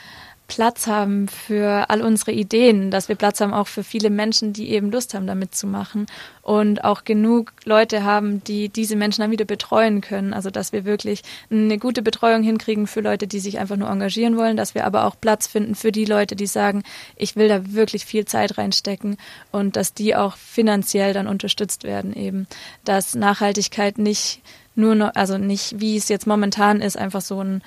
Platz 0.50 0.88
haben 0.88 1.28
für 1.28 1.90
all 1.90 2.02
unsere 2.02 2.32
Ideen, 2.32 2.90
dass 2.92 3.08
wir 3.08 3.16
Platz 3.16 3.40
haben 3.40 3.54
auch 3.54 3.68
für 3.68 3.84
viele 3.84 4.10
Menschen, 4.10 4.52
die 4.52 4.72
eben 4.72 4.92
Lust 4.92 5.14
haben, 5.14 5.28
damit 5.28 5.56
zu 5.56 5.68
machen 5.68 6.08
und 6.42 6.84
auch 6.84 7.06
genug 7.06 7.54
Leute 7.64 8.04
haben, 8.04 8.44
die 8.44 8.68
diese 8.68 8.96
Menschen 8.96 9.22
dann 9.22 9.32
wieder 9.32 9.46
betreuen 9.46 10.02
können. 10.02 10.34
Also 10.34 10.50
dass 10.50 10.74
wir 10.74 10.86
wirklich 10.86 11.22
eine 11.52 11.78
gute 11.78 12.02
Betreuung 12.02 12.42
hinkriegen 12.42 12.88
für 12.88 13.02
Leute, 13.02 13.28
die 13.28 13.40
sich 13.40 13.60
einfach 13.60 13.78
nur 13.78 13.90
engagieren 13.90 14.36
wollen, 14.38 14.58
dass 14.58 14.74
wir 14.74 14.86
aber 14.86 15.06
auch 15.06 15.16
Platz 15.22 15.46
finden 15.46 15.76
für 15.76 15.92
die 15.92 16.06
Leute, 16.06 16.36
die 16.36 16.48
sagen, 16.48 16.84
ich 17.16 17.36
will 17.36 17.48
da 17.48 17.72
wirklich 17.72 18.04
viel 18.04 18.26
Zeit 18.26 18.58
reinstecken 18.58 19.18
und 19.52 19.76
dass 19.76 19.94
die 19.94 20.16
auch 20.16 20.36
finanziell 20.36 21.14
dann 21.14 21.28
unterstützt 21.28 21.84
werden 21.84 22.14
eben, 22.14 22.48
dass 22.84 23.14
Nachhaltigkeit 23.14 24.00
nicht 24.00 24.42
nur 24.76 24.96
noch, 24.96 25.14
also 25.14 25.38
nicht 25.38 25.80
wie 25.80 25.96
es 25.96 26.10
jetzt 26.10 26.26
momentan 26.26 26.82
ist, 26.82 26.98
einfach 26.98 27.22
so 27.22 27.44
ein 27.44 27.62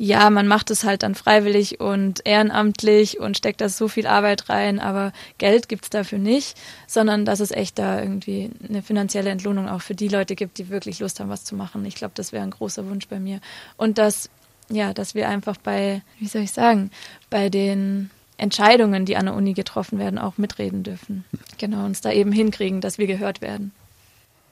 ja, 0.00 0.30
man 0.30 0.46
macht 0.46 0.70
es 0.70 0.84
halt 0.84 1.02
dann 1.02 1.16
freiwillig 1.16 1.80
und 1.80 2.24
ehrenamtlich 2.24 3.18
und 3.18 3.36
steckt 3.36 3.60
da 3.60 3.68
so 3.68 3.88
viel 3.88 4.06
Arbeit 4.06 4.48
rein, 4.48 4.78
aber 4.78 5.12
Geld 5.38 5.68
gibt's 5.68 5.90
dafür 5.90 6.18
nicht, 6.18 6.56
sondern 6.86 7.24
dass 7.24 7.40
es 7.40 7.50
echt 7.50 7.80
da 7.80 8.00
irgendwie 8.00 8.50
eine 8.66 8.80
finanzielle 8.82 9.30
Entlohnung 9.30 9.68
auch 9.68 9.82
für 9.82 9.96
die 9.96 10.06
Leute 10.06 10.36
gibt, 10.36 10.58
die 10.58 10.68
wirklich 10.68 11.00
Lust 11.00 11.18
haben, 11.18 11.30
was 11.30 11.44
zu 11.44 11.56
machen. 11.56 11.84
Ich 11.84 11.96
glaube, 11.96 12.12
das 12.14 12.32
wäre 12.32 12.44
ein 12.44 12.52
großer 12.52 12.88
Wunsch 12.88 13.08
bei 13.08 13.18
mir. 13.18 13.40
Und 13.76 13.98
dass, 13.98 14.30
ja, 14.68 14.94
dass 14.94 15.16
wir 15.16 15.28
einfach 15.28 15.56
bei, 15.56 16.02
wie 16.20 16.28
soll 16.28 16.42
ich 16.42 16.52
sagen, 16.52 16.92
bei 17.28 17.48
den 17.48 18.10
Entscheidungen, 18.36 19.04
die 19.04 19.16
an 19.16 19.26
der 19.26 19.34
Uni 19.34 19.52
getroffen 19.52 19.98
werden, 19.98 20.20
auch 20.20 20.38
mitreden 20.38 20.84
dürfen. 20.84 21.24
Genau, 21.58 21.84
uns 21.84 22.00
da 22.00 22.12
eben 22.12 22.30
hinkriegen, 22.30 22.80
dass 22.80 22.98
wir 22.98 23.08
gehört 23.08 23.40
werden. 23.40 23.72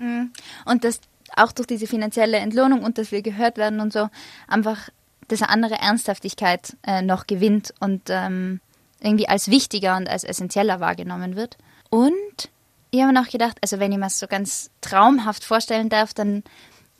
Mhm. 0.00 0.32
Und 0.64 0.82
das 0.82 0.98
auch 1.36 1.52
durch 1.52 1.68
diese 1.68 1.86
finanzielle 1.86 2.38
Entlohnung 2.38 2.82
und 2.82 2.98
dass 2.98 3.12
wir 3.12 3.22
gehört 3.22 3.58
werden 3.58 3.78
und 3.78 3.92
so 3.92 4.08
einfach 4.48 4.90
eine 5.30 5.48
andere 5.48 5.74
Ernsthaftigkeit 5.74 6.76
äh, 6.86 7.02
noch 7.02 7.26
gewinnt 7.26 7.74
und 7.80 8.02
ähm, 8.08 8.60
irgendwie 9.00 9.28
als 9.28 9.50
wichtiger 9.50 9.96
und 9.96 10.08
als 10.08 10.24
essentieller 10.24 10.80
wahrgenommen 10.80 11.36
wird. 11.36 11.56
Und 11.90 12.50
ich 12.90 13.00
habe 13.00 13.12
mir 13.12 13.20
noch 13.20 13.30
gedacht, 13.30 13.58
also 13.60 13.78
wenn 13.78 13.92
ich 13.92 13.98
mir 13.98 14.04
das 14.04 14.18
so 14.18 14.26
ganz 14.26 14.70
traumhaft 14.80 15.44
vorstellen 15.44 15.88
darf, 15.88 16.14
dann 16.14 16.42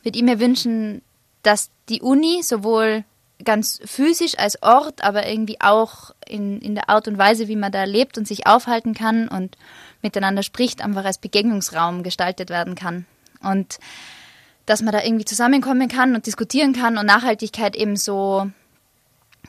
würde 0.02 0.18
ich 0.18 0.24
mir 0.24 0.40
wünschen, 0.40 1.02
dass 1.42 1.70
die 1.88 2.02
Uni 2.02 2.42
sowohl 2.42 3.04
ganz 3.44 3.80
physisch 3.84 4.38
als 4.38 4.62
Ort, 4.62 5.04
aber 5.04 5.26
irgendwie 5.26 5.60
auch 5.60 6.12
in, 6.26 6.60
in 6.60 6.74
der 6.74 6.88
Art 6.88 7.06
und 7.06 7.18
Weise, 7.18 7.48
wie 7.48 7.56
man 7.56 7.72
da 7.72 7.84
lebt 7.84 8.18
und 8.18 8.26
sich 8.26 8.46
aufhalten 8.46 8.94
kann 8.94 9.28
und 9.28 9.56
miteinander 10.02 10.42
spricht, 10.42 10.82
einfach 10.82 11.04
als 11.04 11.18
Begegnungsraum 11.18 12.02
gestaltet 12.02 12.50
werden 12.50 12.74
kann. 12.74 13.06
Und 13.42 13.78
dass 14.66 14.82
man 14.82 14.92
da 14.92 15.02
irgendwie 15.02 15.24
zusammenkommen 15.24 15.88
kann 15.88 16.14
und 16.14 16.26
diskutieren 16.26 16.72
kann 16.72 16.98
und 16.98 17.06
Nachhaltigkeit 17.06 17.76
eben 17.76 17.96
so 17.96 18.50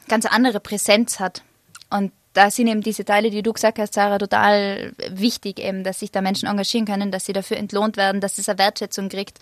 ganz 0.07 0.25
andere 0.25 0.59
Präsenz 0.59 1.19
hat. 1.19 1.41
Und 1.89 2.11
da 2.37 2.51
sind 2.51 2.67
eben 2.67 2.81
diese 2.81 3.03
Teile, 3.03 3.31
die 3.31 3.41
du 3.41 3.51
gesagt 3.51 3.79
hast, 3.79 3.95
Sarah, 3.95 4.19
total 4.19 4.93
wichtig, 5.09 5.59
eben, 5.59 5.83
dass 5.83 5.99
sich 6.01 6.11
da 6.11 6.21
Menschen 6.21 6.47
engagieren 6.47 6.85
können, 6.85 7.09
dass 7.09 7.25
sie 7.25 7.33
dafür 7.33 7.57
entlohnt 7.57 7.97
werden, 7.97 8.21
dass 8.21 8.37
es 8.37 8.47
eine 8.47 8.59
Wertschätzung 8.59 9.09
kriegt 9.09 9.39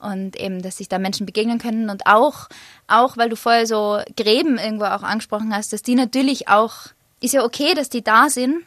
und 0.00 0.36
eben, 0.36 0.60
dass 0.60 0.76
sich 0.76 0.88
da 0.88 0.98
Menschen 0.98 1.24
begegnen 1.24 1.58
können 1.58 1.88
und 1.88 2.06
auch, 2.06 2.48
auch, 2.88 3.16
weil 3.16 3.30
du 3.30 3.36
vorher 3.36 3.66
so 3.66 4.00
Gräben 4.18 4.58
irgendwo 4.58 4.84
auch 4.84 5.02
angesprochen 5.02 5.54
hast, 5.54 5.72
dass 5.72 5.82
die 5.82 5.94
natürlich 5.94 6.48
auch, 6.48 6.88
ist 7.22 7.32
ja 7.32 7.42
okay, 7.42 7.72
dass 7.74 7.88
die 7.88 8.04
da 8.04 8.28
sind. 8.28 8.64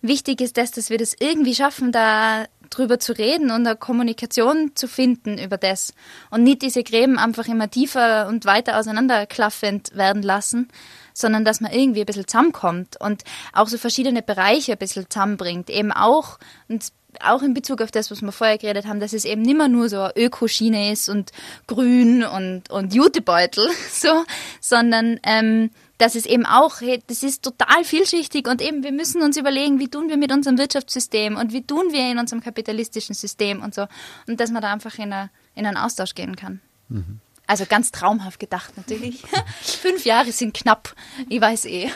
Wichtig 0.00 0.40
ist 0.40 0.56
das, 0.56 0.70
dass 0.70 0.88
wir 0.88 0.98
das 0.98 1.16
irgendwie 1.18 1.56
schaffen, 1.56 1.90
da 1.90 2.44
drüber 2.70 2.98
zu 2.98 3.12
reden 3.12 3.50
und 3.50 3.66
eine 3.66 3.76
Kommunikation 3.76 4.72
zu 4.74 4.88
finden 4.88 5.38
über 5.38 5.56
das 5.56 5.94
und 6.30 6.42
nicht 6.42 6.62
diese 6.62 6.82
Gräben 6.82 7.18
einfach 7.18 7.46
immer 7.46 7.70
tiefer 7.70 8.28
und 8.28 8.44
weiter 8.44 8.78
auseinanderklaffend 8.78 9.96
werden 9.96 10.22
lassen, 10.22 10.68
sondern 11.14 11.44
dass 11.44 11.60
man 11.60 11.72
irgendwie 11.72 12.00
ein 12.00 12.06
bisschen 12.06 12.26
zusammenkommt 12.26 12.96
und 13.00 13.24
auch 13.52 13.68
so 13.68 13.78
verschiedene 13.78 14.22
Bereiche 14.22 14.72
ein 14.72 14.78
bisschen 14.78 15.08
zusammenbringt. 15.08 15.70
Eben 15.70 15.92
auch, 15.92 16.38
und 16.68 16.92
auch 17.20 17.42
in 17.42 17.54
Bezug 17.54 17.80
auf 17.80 17.90
das, 17.90 18.10
was 18.10 18.22
wir 18.22 18.32
vorher 18.32 18.58
geredet 18.58 18.86
haben, 18.86 19.00
dass 19.00 19.12
es 19.12 19.24
eben 19.24 19.42
nicht 19.42 19.56
mehr 19.56 19.68
nur 19.68 19.88
so 19.88 20.00
eine 20.00 20.16
Ökoschiene 20.16 20.92
ist 20.92 21.08
und 21.08 21.32
grün 21.66 22.24
und, 22.24 22.70
und 22.70 22.94
Jutebeutel, 22.94 23.68
so, 23.90 24.24
sondern 24.60 25.18
ähm, 25.24 25.70
dass 25.98 26.14
es 26.14 26.26
eben 26.26 26.46
auch, 26.46 26.80
hey, 26.80 27.02
das 27.06 27.22
ist 27.22 27.42
total 27.42 27.84
vielschichtig 27.84 28.48
und 28.48 28.62
eben 28.62 28.82
wir 28.82 28.92
müssen 28.92 29.20
uns 29.22 29.36
überlegen, 29.36 29.80
wie 29.80 29.88
tun 29.88 30.08
wir 30.08 30.16
mit 30.16 30.32
unserem 30.32 30.56
Wirtschaftssystem 30.56 31.36
und 31.36 31.52
wie 31.52 31.62
tun 31.62 31.92
wir 31.92 32.10
in 32.10 32.18
unserem 32.18 32.42
kapitalistischen 32.42 33.14
System 33.14 33.62
und 33.62 33.74
so. 33.74 33.86
Und 34.26 34.40
dass 34.40 34.50
man 34.50 34.62
da 34.62 34.72
einfach 34.72 34.96
in, 34.98 35.12
eine, 35.12 35.30
in 35.54 35.66
einen 35.66 35.76
Austausch 35.76 36.14
gehen 36.14 36.36
kann. 36.36 36.60
Mhm. 36.88 37.20
Also 37.46 37.64
ganz 37.66 37.90
traumhaft 37.90 38.38
gedacht 38.38 38.76
natürlich. 38.76 39.22
Fünf 39.60 40.04
Jahre 40.04 40.32
sind 40.32 40.54
knapp, 40.54 40.94
ich 41.28 41.40
weiß 41.40 41.64
eh. 41.64 41.90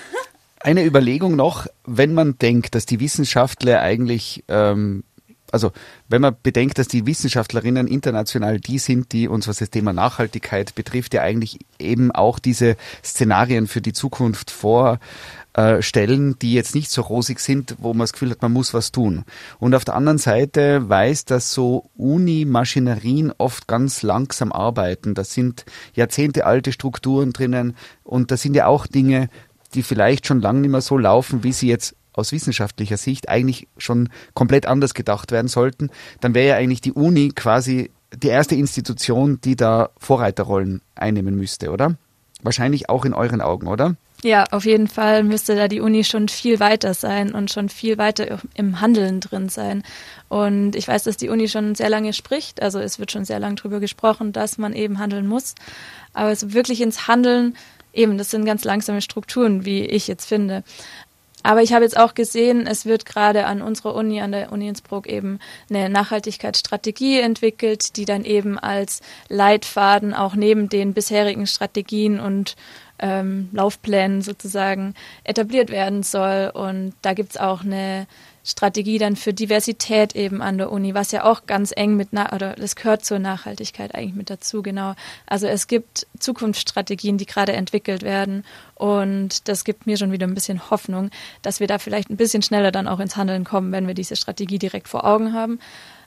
Eine 0.61 0.85
Überlegung 0.85 1.37
noch, 1.37 1.67
wenn 1.85 2.15
man 2.15 2.39
denkt, 2.39 2.75
dass 2.75 2.87
die 2.87 3.01
Wissenschaftler 3.01 3.81
eigentlich 3.81 4.45
ähm, 4.49 5.05
also 5.53 5.71
wenn 6.09 6.23
man 6.23 6.35
bedenkt, 6.43 6.79
dass 6.79 6.89
die 6.89 7.07
Wissenschaftlerinnen 7.07 7.87
international 7.87 8.59
die 8.59 8.79
sind, 8.79 9.13
die 9.13 9.29
uns, 9.29 9.47
was 9.47 9.59
das 9.59 9.71
Thema 9.71 9.93
Nachhaltigkeit 9.93 10.75
betrifft, 10.75 11.15
ja 11.15 11.23
eigentlich 11.23 11.59
eben 11.79 12.11
auch 12.11 12.39
diese 12.39 12.77
Szenarien 13.05 13.67
für 13.67 13.81
die 13.81 13.93
Zukunft 13.93 14.51
vorstellen, 14.51 16.39
die 16.41 16.55
jetzt 16.55 16.75
nicht 16.75 16.91
so 16.91 17.03
rosig 17.03 17.39
sind, 17.39 17.77
wo 17.79 17.93
man 17.93 18.01
das 18.01 18.15
Gefühl 18.15 18.31
hat, 18.31 18.43
man 18.43 18.53
muss 18.53 18.73
was 18.73 18.93
tun. 18.93 19.25
Und 19.59 19.75
auf 19.75 19.85
der 19.85 19.95
anderen 19.95 20.19
Seite 20.19 20.89
weiß, 20.89 21.27
dass 21.27 21.53
so 21.53 21.91
Uni-Maschinerien 21.97 23.33
oft 23.37 23.69
ganz 23.69 24.03
langsam 24.03 24.53
arbeiten. 24.53 25.15
Da 25.15 25.25
sind 25.25 25.67
jahrzehntealte 25.95 26.73
Strukturen 26.73 27.33
drinnen 27.33 27.77
und 28.03 28.31
da 28.31 28.37
sind 28.37 28.55
ja 28.55 28.67
auch 28.67 28.87
Dinge, 28.87 29.29
die 29.75 29.83
vielleicht 29.83 30.27
schon 30.27 30.41
lange 30.41 30.61
nicht 30.61 30.71
mehr 30.71 30.81
so 30.81 30.99
laufen, 30.99 31.45
wie 31.45 31.53
sie 31.53 31.69
jetzt 31.69 31.95
aus 32.13 32.33
wissenschaftlicher 32.33 32.97
Sicht 32.97 33.29
eigentlich 33.29 33.69
schon 33.79 34.09
komplett 34.35 34.67
anders 34.67 34.95
gedacht 34.95 35.33
werden 35.33 35.49
sollten, 35.49 35.91
dann 36.21 36.35
wäre 36.35 36.49
ja 36.49 36.57
eigentlich 36.57 36.81
die 36.81 36.93
Uni 36.93 37.31
quasi 37.31 37.91
die 38.15 38.29
erste 38.29 38.55
Institution, 38.55 39.41
die 39.43 39.57
da 39.57 39.91
Vorreiterrollen 39.99 40.83
einnehmen 40.95 41.37
müsste, 41.37 41.71
oder? 41.71 41.97
Wahrscheinlich 42.43 42.91
auch 42.91 43.05
in 43.05 43.15
euren 43.15 43.41
Augen, 43.41 43.69
oder? 43.69 43.97
Ja, 44.25 44.45
auf 44.53 44.65
jeden 44.67 44.87
Fall 44.87 45.25
müsste 45.25 45.57
da 45.57 45.67
die 45.67 45.81
Uni 45.81 46.05
schon 46.05 46.29
viel 46.29 46.61
weiter 46.61 46.95
sein 46.95 47.33
und 47.33 47.51
schon 47.51 47.69
viel 47.69 47.99
weiter 47.99 48.39
im 48.55 48.81
Handeln 48.81 49.19
drin 49.19 49.49
sein. 49.49 49.83
Und 50.29 50.77
ich 50.77 50.87
weiß, 50.87 51.05
dass 51.05 51.17
die 51.17 51.29
Uni 51.29 51.49
schon 51.49 51.75
sehr 51.75 51.89
lange 51.89 52.13
spricht, 52.13 52.63
also 52.63 52.79
es 52.79 53.01
wird 53.01 53.11
schon 53.11 53.25
sehr 53.25 53.41
lange 53.41 53.57
darüber 53.57 53.81
gesprochen, 53.81 54.33
dass 54.33 54.59
man 54.59 54.75
eben 54.75 55.01
handeln 55.01 55.27
muss. 55.27 55.57
Aber 56.13 56.37
so 56.37 56.53
wirklich 56.53 56.81
ins 56.83 57.09
Handeln, 57.09 57.57
eben, 57.93 58.17
das 58.17 58.31
sind 58.31 58.45
ganz 58.45 58.63
langsame 58.63 59.03
Strukturen, 59.03 59.65
wie 59.65 59.85
ich 59.85 60.07
jetzt 60.07 60.27
finde. 60.27 60.63
Aber 61.43 61.63
ich 61.63 61.73
habe 61.73 61.85
jetzt 61.85 61.97
auch 61.97 62.15
gesehen, 62.15 62.67
es 62.67 62.87
wird 62.87 63.07
gerade 63.07 63.47
an 63.47 63.63
unserer 63.63 63.95
Uni, 63.95 64.21
an 64.21 64.33
der 64.33 64.53
Uni 64.53 64.69
Innsbruck 64.69 65.07
eben 65.07 65.39
eine 65.69 65.89
Nachhaltigkeitsstrategie 65.89 67.21
entwickelt, 67.21 67.97
die 67.97 68.05
dann 68.05 68.25
eben 68.25 68.59
als 68.59 69.01
Leitfaden 69.29 70.15
auch 70.15 70.35
neben 70.35 70.69
den 70.69 70.95
bisherigen 70.95 71.47
Strategien 71.47 72.21
und 72.21 72.57
ähm, 72.99 73.49
Laufplänen 73.53 74.23
sozusagen 74.23 74.95
etabliert 75.25 75.71
werden 75.71 76.03
soll. 76.03 76.51
Und 76.55 76.95
da 77.03 77.15
gibt's 77.15 77.37
auch 77.37 77.63
eine 77.63 78.07
Strategie 78.45 78.99
dann 78.99 79.15
für 79.15 79.33
Diversität 79.33 80.17
eben 80.17 80.43
an 80.43 80.59
der 80.59 80.73
Uni, 80.73 80.95
was 80.95 81.13
ja 81.13 81.25
auch 81.25 81.47
ganz 81.47 81.73
eng 81.75 81.97
mit, 81.97 82.09
oder 82.13 82.55
das 82.57 82.75
gehört 82.75 83.05
zur 83.05 83.21
Nachhaltigkeit 83.21 83.95
eigentlich 83.95 84.15
mit 84.15 84.31
dazu, 84.31 84.63
genau. 84.63 84.95
Also 85.27 85.47
es 85.47 85.69
gibt 85.69 86.07
Zukunftsstrategien, 86.19 87.19
die 87.19 87.27
gerade 87.27 87.53
entwickelt 87.53 88.03
werden 88.03 88.45
und 88.75 89.49
das 89.49 89.65
gibt 89.65 89.87
mir 89.87 89.97
schon 89.97 90.11
wieder 90.11 90.27
ein 90.27 90.35
bisschen 90.35 90.71
Hoffnung, 90.71 91.11
dass 91.43 91.61
wir 91.61 91.69
da 91.69 91.79
vielleicht 91.79 92.11
ein 92.11 92.17
bisschen 92.17 92.43
schneller 92.43 92.73
dann 92.73 92.89
auch 92.89 92.99
ins 92.99 93.17
Handeln 93.17 93.45
kommen, 93.45 93.71
wenn 93.71 93.87
wir 93.87 93.95
diese 93.95 94.17
Strategie 94.17 94.59
direkt 94.59 94.89
vor 94.89 95.05
Augen 95.05 95.33
haben. 95.35 95.61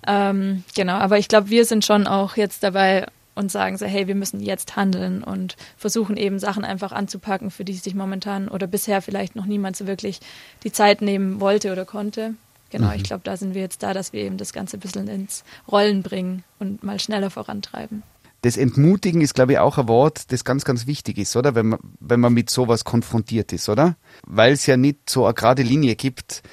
Ähm, 0.06 0.63
genau, 0.76 0.95
aber 0.95 1.17
ich 1.17 1.30
glaube, 1.30 1.50
wir 1.50 1.63
sind 1.63 1.86
schon 1.86 2.06
auch 2.06 2.36
jetzt 2.36 2.63
dabei, 2.63 3.08
und 3.36 3.52
sagen 3.52 3.78
so, 3.78 3.86
hey, 3.86 4.08
wir 4.08 4.15
müssen 4.15 4.39
jetzt 4.39 4.76
handeln 4.76 5.24
und 5.24 5.56
versuchen 5.78 6.17
eben 6.17 6.39
Sachen 6.39 6.65
einfach 6.65 6.91
anzupacken, 6.91 7.52
für 7.52 7.65
die 7.65 7.74
sich 7.74 7.93
momentan 7.93 8.48
oder 8.48 8.65
bisher 8.65 9.02
vielleicht 9.02 9.36
noch 9.36 9.45
niemand 9.45 9.76
so 9.76 9.86
wirklich 9.86 10.19
die 10.63 10.71
Zeit 10.71 11.02
nehmen 11.02 11.39
wollte 11.39 11.71
oder 11.71 11.86
konnte. 11.86 12.36
Genau, 12.71 12.88
mhm. 12.88 12.95
ich 12.95 13.04
glaube, 13.04 13.21
da 13.24 13.38
sind 13.38 13.54
wir 13.54 13.62
jetzt 13.62 13.84
da, 13.84 13.93
dass 13.93 14.13
wir 14.13 14.21
eben 14.24 14.38
das 14.38 14.54
Ganze 14.54 14.78
ein 14.78 14.80
bisschen 14.80 15.08
ins 15.08 15.43
Rollen 15.71 16.02
bringen 16.02 16.43
und 16.60 16.84
mal 16.84 17.00
schneller 17.00 17.30
vorantreiben. 17.30 18.04
Das 18.41 18.58
Entmutigen 18.58 19.21
ist, 19.21 19.34
glaube 19.34 19.54
ich, 19.54 19.60
auch 19.60 19.80
ein 19.80 19.88
Wort, 19.88 20.32
das 20.32 20.43
ganz, 20.43 20.65
ganz 20.65 20.86
wichtig 20.86 21.17
ist, 21.17 21.36
oder? 21.36 21.56
Wenn 21.56 21.69
man, 21.69 21.80
wenn 22.00 22.19
man 22.19 22.32
mit 22.32 22.52
sowas 22.52 22.84
konfrontiert 22.84 23.52
ist, 23.54 23.69
oder? 23.69 23.95
Weil 24.28 24.54
es 24.54 24.67
ja 24.67 24.78
nicht 24.78 25.10
so 25.10 25.26
eine 25.26 25.34
gerade 25.34 25.63
Linie 25.63 25.95
gibt, 25.95 26.43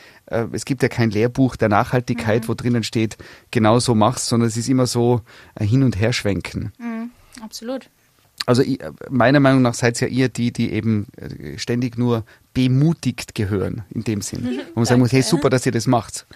es 0.52 0.64
gibt 0.64 0.82
ja 0.82 0.88
kein 0.88 1.10
Lehrbuch 1.10 1.56
der 1.56 1.68
Nachhaltigkeit, 1.68 2.44
mhm. 2.44 2.48
wo 2.48 2.54
drinnen 2.54 2.84
steht, 2.84 3.16
genau 3.50 3.78
so 3.78 3.94
machst, 3.94 4.26
sondern 4.26 4.48
es 4.48 4.56
ist 4.56 4.68
immer 4.68 4.86
so 4.86 5.20
ein 5.54 5.66
Hin- 5.66 5.82
und 5.82 5.98
Herschwenken. 5.98 6.72
Mhm, 6.78 7.10
absolut. 7.42 7.88
Also 8.44 8.62
meiner 9.08 9.40
Meinung 9.40 9.62
nach 9.62 9.74
seid 9.74 10.00
ihr 10.02 10.08
ja 10.08 10.14
ihr 10.14 10.28
die, 10.28 10.52
die 10.52 10.72
eben 10.72 11.06
äh, 11.16 11.58
ständig 11.58 11.96
nur 11.96 12.24
bemutigt 12.54 13.34
gehören, 13.34 13.84
in 13.90 14.04
dem 14.04 14.20
Sinn. 14.20 14.42
Mhm, 14.42 14.60
Wo 14.74 14.80
man 14.80 14.84
sagen 14.84 15.00
muss, 15.00 15.12
hey, 15.12 15.22
super, 15.22 15.48
dass 15.50 15.64
ihr 15.64 15.72
das 15.72 15.86
macht. 15.86 16.26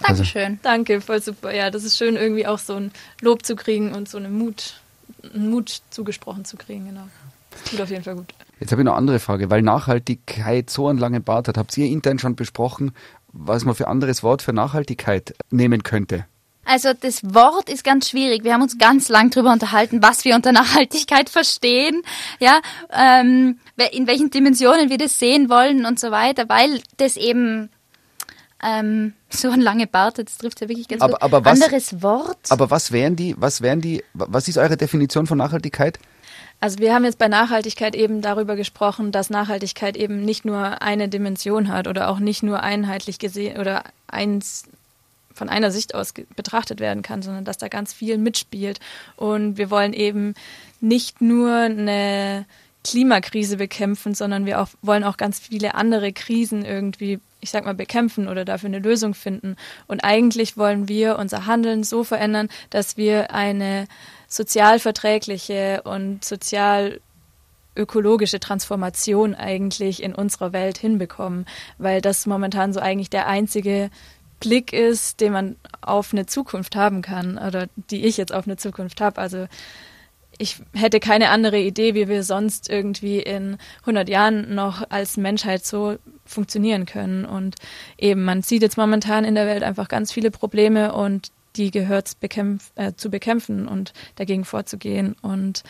Dankeschön. 0.00 0.42
Also. 0.42 0.58
Danke, 0.62 1.00
voll 1.00 1.22
super. 1.22 1.54
Ja, 1.54 1.70
das 1.70 1.84
ist 1.84 1.96
schön, 1.96 2.16
irgendwie 2.16 2.46
auch 2.46 2.58
so 2.58 2.74
ein 2.74 2.92
Lob 3.20 3.44
zu 3.44 3.56
kriegen 3.56 3.92
und 3.94 4.08
so 4.08 4.18
einen 4.18 4.36
Mut, 4.36 4.80
einen 5.34 5.50
Mut 5.50 5.80
zugesprochen 5.90 6.44
zu 6.44 6.56
kriegen, 6.56 6.86
genau. 6.86 7.08
Das 7.50 7.64
tut 7.64 7.80
auf 7.80 7.90
jeden 7.90 8.04
Fall 8.04 8.16
gut. 8.16 8.34
Jetzt 8.60 8.72
habe 8.72 8.82
ich 8.82 8.86
noch 8.86 8.92
eine 8.92 8.98
andere 8.98 9.18
Frage, 9.18 9.50
weil 9.50 9.62
Nachhaltigkeit 9.62 10.70
so 10.70 10.88
einen 10.88 10.98
langen 10.98 11.22
Bart 11.22 11.48
hat. 11.48 11.58
Habt 11.58 11.76
ihr 11.76 11.86
intern 11.86 12.18
schon 12.18 12.36
besprochen, 12.36 12.92
was 13.38 13.64
man 13.64 13.74
für 13.74 13.88
anderes 13.88 14.22
Wort 14.22 14.42
für 14.42 14.52
Nachhaltigkeit 14.52 15.34
nehmen 15.50 15.82
könnte? 15.82 16.26
Also 16.64 16.92
das 16.92 17.22
Wort 17.22 17.70
ist 17.70 17.84
ganz 17.84 18.10
schwierig. 18.10 18.42
Wir 18.42 18.52
haben 18.52 18.62
uns 18.62 18.76
ganz 18.76 19.08
lang 19.08 19.30
darüber 19.30 19.52
unterhalten, 19.52 20.02
was 20.02 20.24
wir 20.24 20.34
unter 20.34 20.50
Nachhaltigkeit 20.52 21.30
verstehen, 21.30 22.02
ja, 22.40 22.60
ähm, 22.92 23.60
in 23.92 24.06
welchen 24.08 24.30
Dimensionen 24.30 24.90
wir 24.90 24.98
das 24.98 25.18
sehen 25.18 25.48
wollen 25.48 25.86
und 25.86 26.00
so 26.00 26.10
weiter, 26.10 26.48
weil 26.48 26.80
das 26.96 27.16
eben 27.16 27.70
ähm, 28.62 29.12
so 29.28 29.50
ein 29.50 29.60
lange 29.60 29.86
Bart, 29.86 30.18
das 30.18 30.38
trifft 30.38 30.60
ja 30.60 30.68
wirklich 30.68 30.88
ganz 30.88 31.02
aber, 31.02 31.12
gut. 31.14 31.22
Aber 31.22 31.44
was, 31.44 31.62
Anderes 31.62 32.02
Wort. 32.02 32.38
Aber 32.48 32.70
was 32.70 32.90
wären 32.90 33.14
die, 33.14 33.36
was 33.38 33.60
wären 33.60 33.80
die, 33.80 34.02
was 34.14 34.48
ist 34.48 34.58
eure 34.58 34.76
Definition 34.76 35.26
von 35.26 35.38
Nachhaltigkeit? 35.38 36.00
Also 36.66 36.80
wir 36.80 36.92
haben 36.92 37.04
jetzt 37.04 37.18
bei 37.18 37.28
Nachhaltigkeit 37.28 37.94
eben 37.94 38.22
darüber 38.22 38.56
gesprochen, 38.56 39.12
dass 39.12 39.30
Nachhaltigkeit 39.30 39.96
eben 39.96 40.24
nicht 40.24 40.44
nur 40.44 40.82
eine 40.82 41.08
Dimension 41.08 41.68
hat 41.68 41.86
oder 41.86 42.08
auch 42.08 42.18
nicht 42.18 42.42
nur 42.42 42.60
einheitlich 42.60 43.20
gesehen 43.20 43.60
oder 43.60 43.84
eins 44.08 44.64
von 45.32 45.48
einer 45.48 45.70
Sicht 45.70 45.94
aus 45.94 46.12
betrachtet 46.34 46.80
werden 46.80 47.04
kann, 47.04 47.22
sondern 47.22 47.44
dass 47.44 47.56
da 47.56 47.68
ganz 47.68 47.92
viel 47.92 48.18
mitspielt. 48.18 48.80
Und 49.14 49.58
wir 49.58 49.70
wollen 49.70 49.92
eben 49.92 50.34
nicht 50.80 51.20
nur 51.20 51.52
eine 51.52 52.46
Klimakrise 52.82 53.58
bekämpfen, 53.58 54.16
sondern 54.16 54.44
wir 54.44 54.60
auch, 54.60 54.70
wollen 54.82 55.04
auch 55.04 55.18
ganz 55.18 55.38
viele 55.38 55.76
andere 55.76 56.12
Krisen 56.12 56.64
irgendwie, 56.64 57.20
ich 57.40 57.50
sag 57.50 57.64
mal, 57.64 57.74
bekämpfen 57.74 58.28
oder 58.28 58.44
dafür 58.44 58.68
eine 58.68 58.78
Lösung 58.78 59.14
finden. 59.14 59.56
Und 59.86 60.04
eigentlich 60.04 60.56
wollen 60.56 60.88
wir 60.88 61.18
unser 61.18 61.46
Handeln 61.46 61.84
so 61.84 62.04
verändern, 62.04 62.48
dass 62.70 62.96
wir 62.96 63.32
eine 63.32 63.86
sozialverträgliche 64.28 65.82
und 65.84 66.24
sozial 66.24 67.00
ökologische 67.76 68.40
Transformation 68.40 69.34
eigentlich 69.34 70.02
in 70.02 70.14
unserer 70.14 70.52
Welt 70.52 70.78
hinbekommen, 70.78 71.46
weil 71.78 72.00
das 72.00 72.26
momentan 72.26 72.72
so 72.72 72.80
eigentlich 72.80 73.10
der 73.10 73.26
einzige 73.26 73.90
Blick 74.40 74.72
ist, 74.72 75.20
den 75.20 75.32
man 75.32 75.56
auf 75.80 76.12
eine 76.12 76.26
Zukunft 76.26 76.76
haben 76.76 77.02
kann 77.02 77.38
oder 77.38 77.68
die 77.90 78.04
ich 78.04 78.16
jetzt 78.16 78.32
auf 78.32 78.46
eine 78.46 78.56
Zukunft 78.56 79.00
habe. 79.00 79.20
Also 79.20 79.46
ich 80.38 80.58
hätte 80.74 81.00
keine 81.00 81.30
andere 81.30 81.58
Idee, 81.58 81.94
wie 81.94 82.08
wir 82.08 82.22
sonst 82.22 82.68
irgendwie 82.68 83.20
in 83.20 83.58
100 83.80 84.08
Jahren 84.08 84.54
noch 84.54 84.90
als 84.90 85.16
Menschheit 85.16 85.64
so 85.64 85.96
funktionieren 86.24 86.86
können. 86.86 87.24
Und 87.24 87.56
eben, 87.98 88.24
man 88.24 88.42
sieht 88.42 88.62
jetzt 88.62 88.76
momentan 88.76 89.24
in 89.24 89.34
der 89.34 89.46
Welt 89.46 89.62
einfach 89.62 89.88
ganz 89.88 90.12
viele 90.12 90.30
Probleme 90.30 90.92
und 90.92 91.30
die 91.56 91.70
gehört 91.70 92.20
bekämpf 92.20 92.70
äh, 92.74 92.92
zu 92.96 93.10
bekämpfen 93.10 93.66
und 93.66 93.92
dagegen 94.16 94.44
vorzugehen. 94.44 95.16
Und 95.22 95.62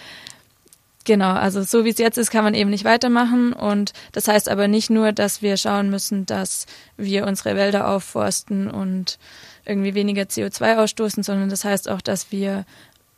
genau, 1.05 1.33
also 1.33 1.63
so 1.63 1.85
wie 1.85 1.91
es 1.91 1.99
jetzt 1.99 2.19
ist, 2.19 2.31
kann 2.31 2.45
man 2.45 2.55
eben 2.55 2.71
nicht 2.71 2.85
weitermachen. 2.85 3.53
Und 3.53 3.93
das 4.13 4.27
heißt 4.27 4.49
aber 4.49 4.67
nicht 4.67 4.91
nur, 4.91 5.13
dass 5.13 5.43
wir 5.43 5.57
schauen 5.57 5.91
müssen, 5.91 6.27
dass 6.27 6.67
wir 6.97 7.27
unsere 7.27 7.55
Wälder 7.55 7.89
aufforsten 7.89 8.69
und 8.69 9.19
irgendwie 9.65 9.95
weniger 9.95 10.23
CO2 10.23 10.77
ausstoßen, 10.79 11.23
sondern 11.23 11.49
das 11.49 11.65
heißt 11.65 11.89
auch, 11.89 12.01
dass 12.01 12.33
wir 12.33 12.65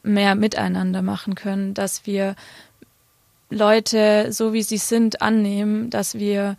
mehr 0.03 0.35
miteinander 0.35 1.03
machen 1.03 1.35
können, 1.35 1.75
dass 1.75 2.07
wir 2.07 2.37
Leute 3.51 4.33
so 4.33 4.53
wie 4.53 4.63
sie 4.63 4.77
sind 4.77 5.23
annehmen, 5.23 5.91
dass 5.91 6.15
wir 6.15 6.57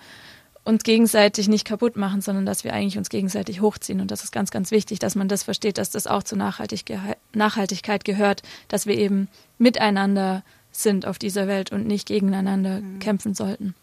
uns 0.64 0.84
gegenseitig 0.84 1.48
nicht 1.48 1.66
kaputt 1.66 1.98
machen, 1.98 2.22
sondern 2.22 2.46
dass 2.46 2.64
wir 2.64 2.74
eigentlich 2.74 2.98
uns 2.98 3.10
gegenseitig 3.10 3.62
hochziehen. 3.62 4.02
Und 4.02 4.12
das 4.12 4.24
ist 4.24 4.32
ganz, 4.32 4.52
ganz 4.52 4.72
wichtig, 4.72 5.00
dass 5.00 5.16
man 5.16 5.28
das 5.28 5.44
versteht, 5.44 5.78
dass 5.78 5.90
das 5.90 6.06
auch 6.06 6.24
zur 6.24 6.38
Nachhaltigkeit 6.38 8.06
gehört, 8.06 8.44
dass 8.68 8.86
wir 8.86 8.96
eben 8.96 9.30
miteinander 9.58 10.44
sind 10.72 11.06
auf 11.06 11.18
dieser 11.18 11.48
Welt 11.48 11.72
und 11.72 11.88
nicht 11.88 12.08
gegeneinander 12.08 12.82
mhm. 12.82 13.00
kämpfen 13.00 13.34
sollten. 13.34 13.74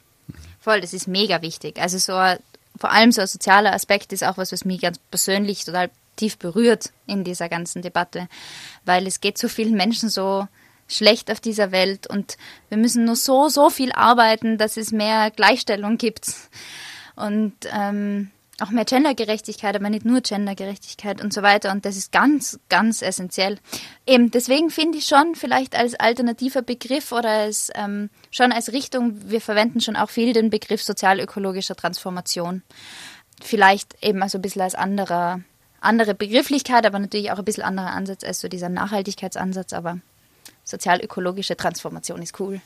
Voll, 0.61 0.81
das 0.81 0.92
ist 0.92 1.09
mega 1.09 1.42
wichtig. 1.42 1.81
Also 1.81 1.99
so 1.99 2.12
vor 2.79 2.92
allem 2.92 3.12
so 3.12 3.23
ein 3.23 3.27
sozialer 3.27 3.73
Aspekt 3.73 4.12
ist 4.12 4.25
auch 4.25 4.37
was, 4.37 4.53
was 4.53 4.64
mich 4.64 4.81
ganz 4.81 4.99
persönlich 5.11 5.64
total 5.64 5.90
tief 6.16 6.38
berührt 6.38 6.92
in 7.07 7.24
dieser 7.24 7.48
ganzen 7.48 7.83
Debatte, 7.83 8.29
weil 8.85 9.07
es 9.07 9.20
geht 9.20 9.38
so 9.38 9.48
vielen 9.48 9.74
Menschen 9.74 10.09
so 10.09 10.48
schlecht 10.88 11.31
auf 11.31 11.40
dieser 11.40 11.72
Welt 11.72 12.07
und 12.07 12.37
wir 12.68 12.79
müssen 12.79 13.05
nur 13.05 13.16
so, 13.16 13.48
so 13.48 13.70
viel 13.70 13.92
arbeiten, 13.92 14.59
dass 14.59 14.76
es 14.76 14.92
mehr 14.92 15.31
Gleichstellung 15.31 15.98
gibt 15.98 16.31
und 17.16 17.55
ähm, 17.72 18.31
auch 18.61 18.70
mehr 18.70 18.85
Gendergerechtigkeit, 18.85 19.76
aber 19.76 19.90
nicht 19.90 20.05
nur 20.05 20.22
Gendergerechtigkeit 20.22 21.22
und 21.22 21.33
so 21.33 21.42
weiter. 21.42 21.72
Und 21.72 21.85
das 21.85 21.96
ist 21.96 22.11
ganz, 22.11 22.59
ganz 22.68 23.02
essentiell. 23.02 23.59
Eben, 24.07 24.31
deswegen 24.31 24.70
finde 24.70 24.98
ich 24.98 25.07
schon 25.07 25.35
vielleicht 25.35 25.76
als 25.76 25.94
alternativer 25.94 26.62
Begriff 26.62 27.12
oder 27.12 27.29
als 27.29 27.70
ähm, 27.74 28.09
schon 28.31 28.52
als 28.52 28.72
Richtung, 28.72 29.31
wir 29.31 29.40
verwenden 29.40 29.81
schon 29.81 29.96
auch 29.96 30.09
viel 30.09 30.33
den 30.33 30.48
Begriff 30.48 30.83
sozialökologischer 30.83 31.76
Transformation. 31.76 32.62
Vielleicht 33.42 34.02
eben 34.02 34.22
also 34.22 34.38
ein 34.38 34.42
bisschen 34.42 34.62
als 34.62 34.74
anderer 34.74 35.40
andere 35.87 36.14
Begrifflichkeit, 36.14 36.85
aber 36.85 36.99
natürlich 36.99 37.33
auch 37.33 37.38
ein 37.38 37.44
bisschen 37.44 37.64
anderer 37.64 37.92
Ansatz 37.92 38.25
als 38.25 38.40
so 38.40 38.49
dieser 38.49 38.68
Nachhaltigkeitsansatz, 38.68 39.72
aber 39.72 39.99
sozial-ökologische 40.64 41.57
Transformation 41.57 42.22
ist 42.22 42.38
cool. 42.40 42.61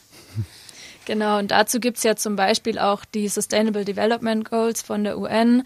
Genau, 1.06 1.38
und 1.38 1.50
dazu 1.50 1.80
gibt 1.80 1.96
es 1.96 2.02
ja 2.02 2.14
zum 2.14 2.37
Beispiel 2.37 2.78
auch 2.78 3.04
die 3.04 3.26
Sustainable 3.28 3.85
Development 3.85 4.48
Goals 4.48 4.83
von 4.83 5.02
der 5.02 5.18
UN, 5.18 5.64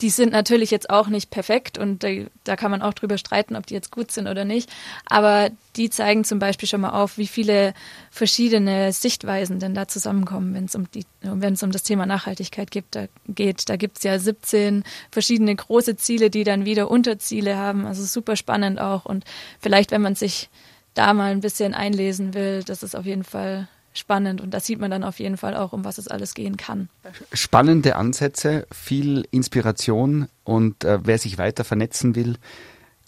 die 0.00 0.10
sind 0.10 0.32
natürlich 0.32 0.70
jetzt 0.70 0.88
auch 0.88 1.08
nicht 1.08 1.30
perfekt 1.30 1.76
und 1.76 2.02
da, 2.02 2.08
da, 2.44 2.56
kann 2.56 2.70
man 2.70 2.82
auch 2.82 2.94
drüber 2.94 3.18
streiten, 3.18 3.56
ob 3.56 3.66
die 3.66 3.74
jetzt 3.74 3.90
gut 3.90 4.10
sind 4.10 4.26
oder 4.26 4.44
nicht. 4.44 4.70
Aber 5.06 5.50
die 5.76 5.90
zeigen 5.90 6.24
zum 6.24 6.38
Beispiel 6.38 6.68
schon 6.68 6.80
mal 6.80 6.90
auf, 6.90 7.18
wie 7.18 7.26
viele 7.26 7.74
verschiedene 8.10 8.92
Sichtweisen 8.92 9.58
denn 9.58 9.74
da 9.74 9.88
zusammenkommen, 9.88 10.54
wenn 10.54 10.64
es 10.64 10.74
um 10.74 10.90
die, 10.90 11.04
wenn 11.20 11.54
es 11.54 11.62
um 11.62 11.70
das 11.70 11.82
Thema 11.82 12.06
Nachhaltigkeit 12.06 12.70
gibt, 12.70 12.94
da 12.96 13.06
geht. 13.28 13.68
Da 13.68 13.76
gibt 13.76 13.98
es 13.98 14.04
ja 14.04 14.18
17 14.18 14.84
verschiedene 15.10 15.54
große 15.54 15.96
Ziele, 15.96 16.30
die 16.30 16.44
dann 16.44 16.64
wieder 16.64 16.90
Unterziele 16.90 17.56
haben. 17.56 17.86
Also 17.86 18.04
super 18.04 18.36
spannend 18.36 18.80
auch. 18.80 19.04
Und 19.04 19.24
vielleicht, 19.60 19.90
wenn 19.90 20.02
man 20.02 20.14
sich 20.14 20.48
da 20.94 21.12
mal 21.12 21.30
ein 21.30 21.40
bisschen 21.40 21.74
einlesen 21.74 22.34
will, 22.34 22.62
das 22.64 22.82
ist 22.82 22.96
auf 22.96 23.06
jeden 23.06 23.24
Fall 23.24 23.68
spannend 23.92 24.40
und 24.40 24.52
da 24.54 24.60
sieht 24.60 24.80
man 24.80 24.90
dann 24.90 25.04
auf 25.04 25.18
jeden 25.18 25.36
Fall 25.36 25.56
auch, 25.56 25.72
um 25.72 25.84
was 25.84 25.98
es 25.98 26.08
alles 26.08 26.34
gehen 26.34 26.56
kann. 26.56 26.88
Spannende 27.32 27.96
Ansätze, 27.96 28.66
viel 28.72 29.26
Inspiration 29.30 30.28
und 30.44 30.84
äh, 30.84 31.00
wer 31.02 31.18
sich 31.18 31.38
weiter 31.38 31.64
vernetzen 31.64 32.14
will, 32.14 32.36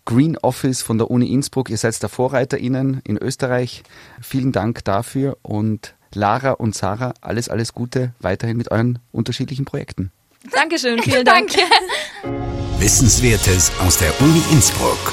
Green 0.04 0.36
Office 0.38 0.82
von 0.82 0.98
der 0.98 1.10
Uni 1.10 1.32
Innsbruck, 1.32 1.70
ihr 1.70 1.78
seid 1.78 2.02
der 2.02 2.08
VorreiterInnen 2.08 3.00
in 3.04 3.16
Österreich. 3.16 3.84
Vielen 4.20 4.50
Dank 4.50 4.84
dafür 4.84 5.38
und 5.42 5.94
Lara 6.14 6.52
und 6.52 6.74
Sarah, 6.74 7.14
alles, 7.20 7.48
alles 7.48 7.72
Gute 7.72 8.12
weiterhin 8.18 8.56
mit 8.56 8.70
euren 8.70 8.98
unterschiedlichen 9.12 9.64
Projekten. 9.64 10.10
Dankeschön, 10.50 10.98
vielen 11.02 11.24
Dank. 11.24 11.50
Wissenswertes 12.78 13.70
aus 13.80 13.98
der 13.98 14.20
Uni 14.20 14.42
Innsbruck. 14.50 15.12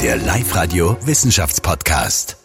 Der 0.00 0.16
Live-Radio 0.16 0.96
Wissenschaftspodcast. 1.04 2.39